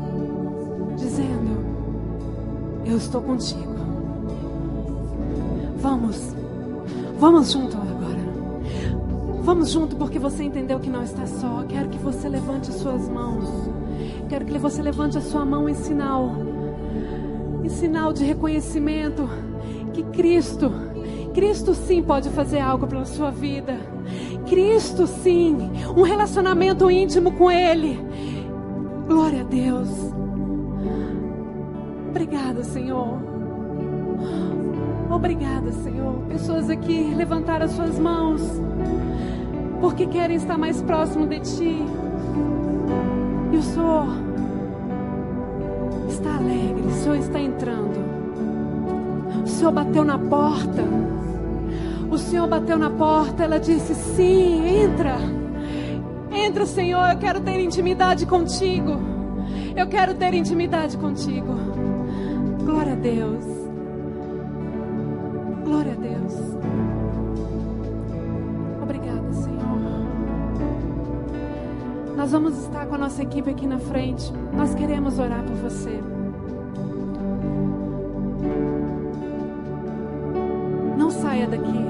[0.97, 1.65] dizendo:
[2.85, 3.73] Eu estou contigo.
[5.79, 6.35] Vamos,
[7.19, 8.23] vamos junto agora.
[9.43, 11.65] Vamos junto porque você entendeu que não está só.
[11.69, 13.49] Quero que você levante as suas mãos.
[14.29, 16.31] Quero que você levante a sua mão em sinal,
[17.63, 19.29] em sinal de reconhecimento
[19.93, 20.73] que Cristo,
[21.35, 23.92] Cristo sim pode fazer algo pela sua vida.
[24.53, 25.57] Cristo sim,
[25.97, 27.99] um relacionamento íntimo com Ele.
[29.09, 29.89] Glória a Deus.
[32.11, 33.19] Obrigada, Senhor.
[35.11, 36.17] Obrigada, Senhor.
[36.29, 38.43] Pessoas aqui levantaram as suas mãos
[39.81, 41.87] porque querem estar mais próximo de Ti.
[43.53, 44.07] E o Senhor
[46.11, 47.99] está alegre, o Senhor está entrando.
[49.45, 50.83] O Senhor bateu na porta.
[52.13, 55.17] O Senhor bateu na porta, ela disse: Sim, entra.
[56.31, 59.01] Entra, Senhor, eu quero ter intimidade contigo.
[59.75, 61.55] Eu quero ter intimidade contigo.
[62.67, 63.45] Glória a Deus.
[65.65, 66.35] Glória a Deus.
[68.83, 69.79] Obrigada, Senhor.
[72.15, 74.31] Nós vamos estar com a nossa equipe aqui na frente.
[74.53, 75.99] Nós queremos orar por você.
[80.99, 81.82] Não saia daqui.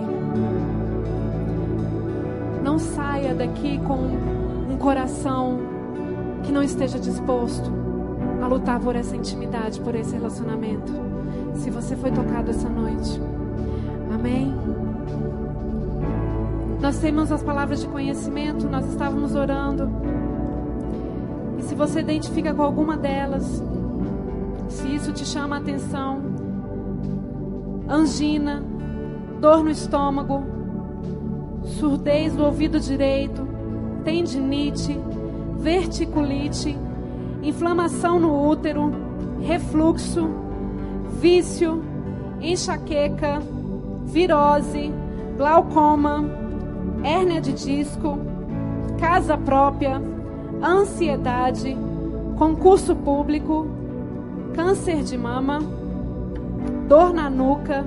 [2.82, 5.58] Saia daqui com um coração
[6.42, 7.70] que não esteja disposto
[8.42, 10.92] a lutar por essa intimidade, por esse relacionamento.
[11.54, 13.20] Se você foi tocado essa noite.
[14.12, 14.52] Amém.
[16.80, 19.88] Nós temos as palavras de conhecimento, nós estávamos orando.
[21.58, 23.62] E se você identifica com alguma delas,
[24.68, 26.20] se isso te chama a atenção,
[27.88, 28.64] angina,
[29.40, 30.42] dor no estômago,
[31.64, 33.46] surdez do ouvido direito,
[34.04, 34.98] tendinite,
[35.58, 36.76] verticulite,
[37.42, 38.92] inflamação no útero,
[39.40, 40.28] refluxo,
[41.20, 41.82] vício,
[42.40, 43.40] enxaqueca,
[44.04, 44.92] virose,
[45.36, 46.24] glaucoma,
[47.02, 48.18] hérnia de disco,
[48.98, 50.00] casa própria,
[50.62, 51.76] ansiedade,
[52.36, 53.66] concurso público,
[54.54, 55.60] câncer de mama,
[56.88, 57.84] dor na nuca,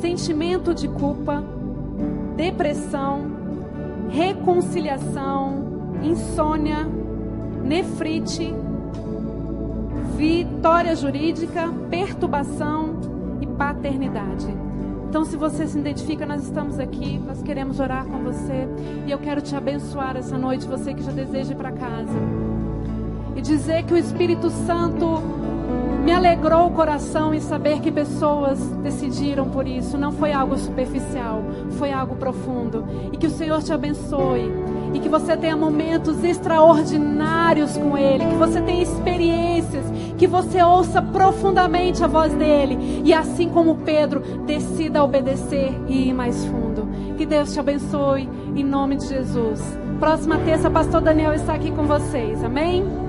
[0.00, 1.55] sentimento de culpa,
[2.36, 3.26] depressão,
[4.10, 6.86] reconciliação, insônia,
[7.64, 8.54] nefrite,
[10.16, 13.00] vitória jurídica, perturbação
[13.40, 14.46] e paternidade.
[15.08, 18.68] Então, se você se identifica, nós estamos aqui, nós queremos orar com você
[19.06, 22.18] e eu quero te abençoar essa noite, você que já deseja ir para casa.
[23.34, 25.22] E dizer que o Espírito Santo
[26.06, 29.98] me alegrou o coração em saber que pessoas decidiram por isso.
[29.98, 32.86] Não foi algo superficial, foi algo profundo.
[33.12, 34.52] E que o Senhor te abençoe.
[34.94, 38.24] E que você tenha momentos extraordinários com Ele.
[38.24, 39.84] Que você tenha experiências.
[40.16, 43.02] Que você ouça profundamente a voz dEle.
[43.04, 46.86] E assim como Pedro, decida obedecer e ir mais fundo.
[47.16, 48.28] Que Deus te abençoe.
[48.54, 49.60] Em nome de Jesus.
[49.98, 52.44] Próxima terça, pastor Daniel está aqui com vocês.
[52.44, 53.05] Amém?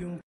[0.00, 0.20] Ele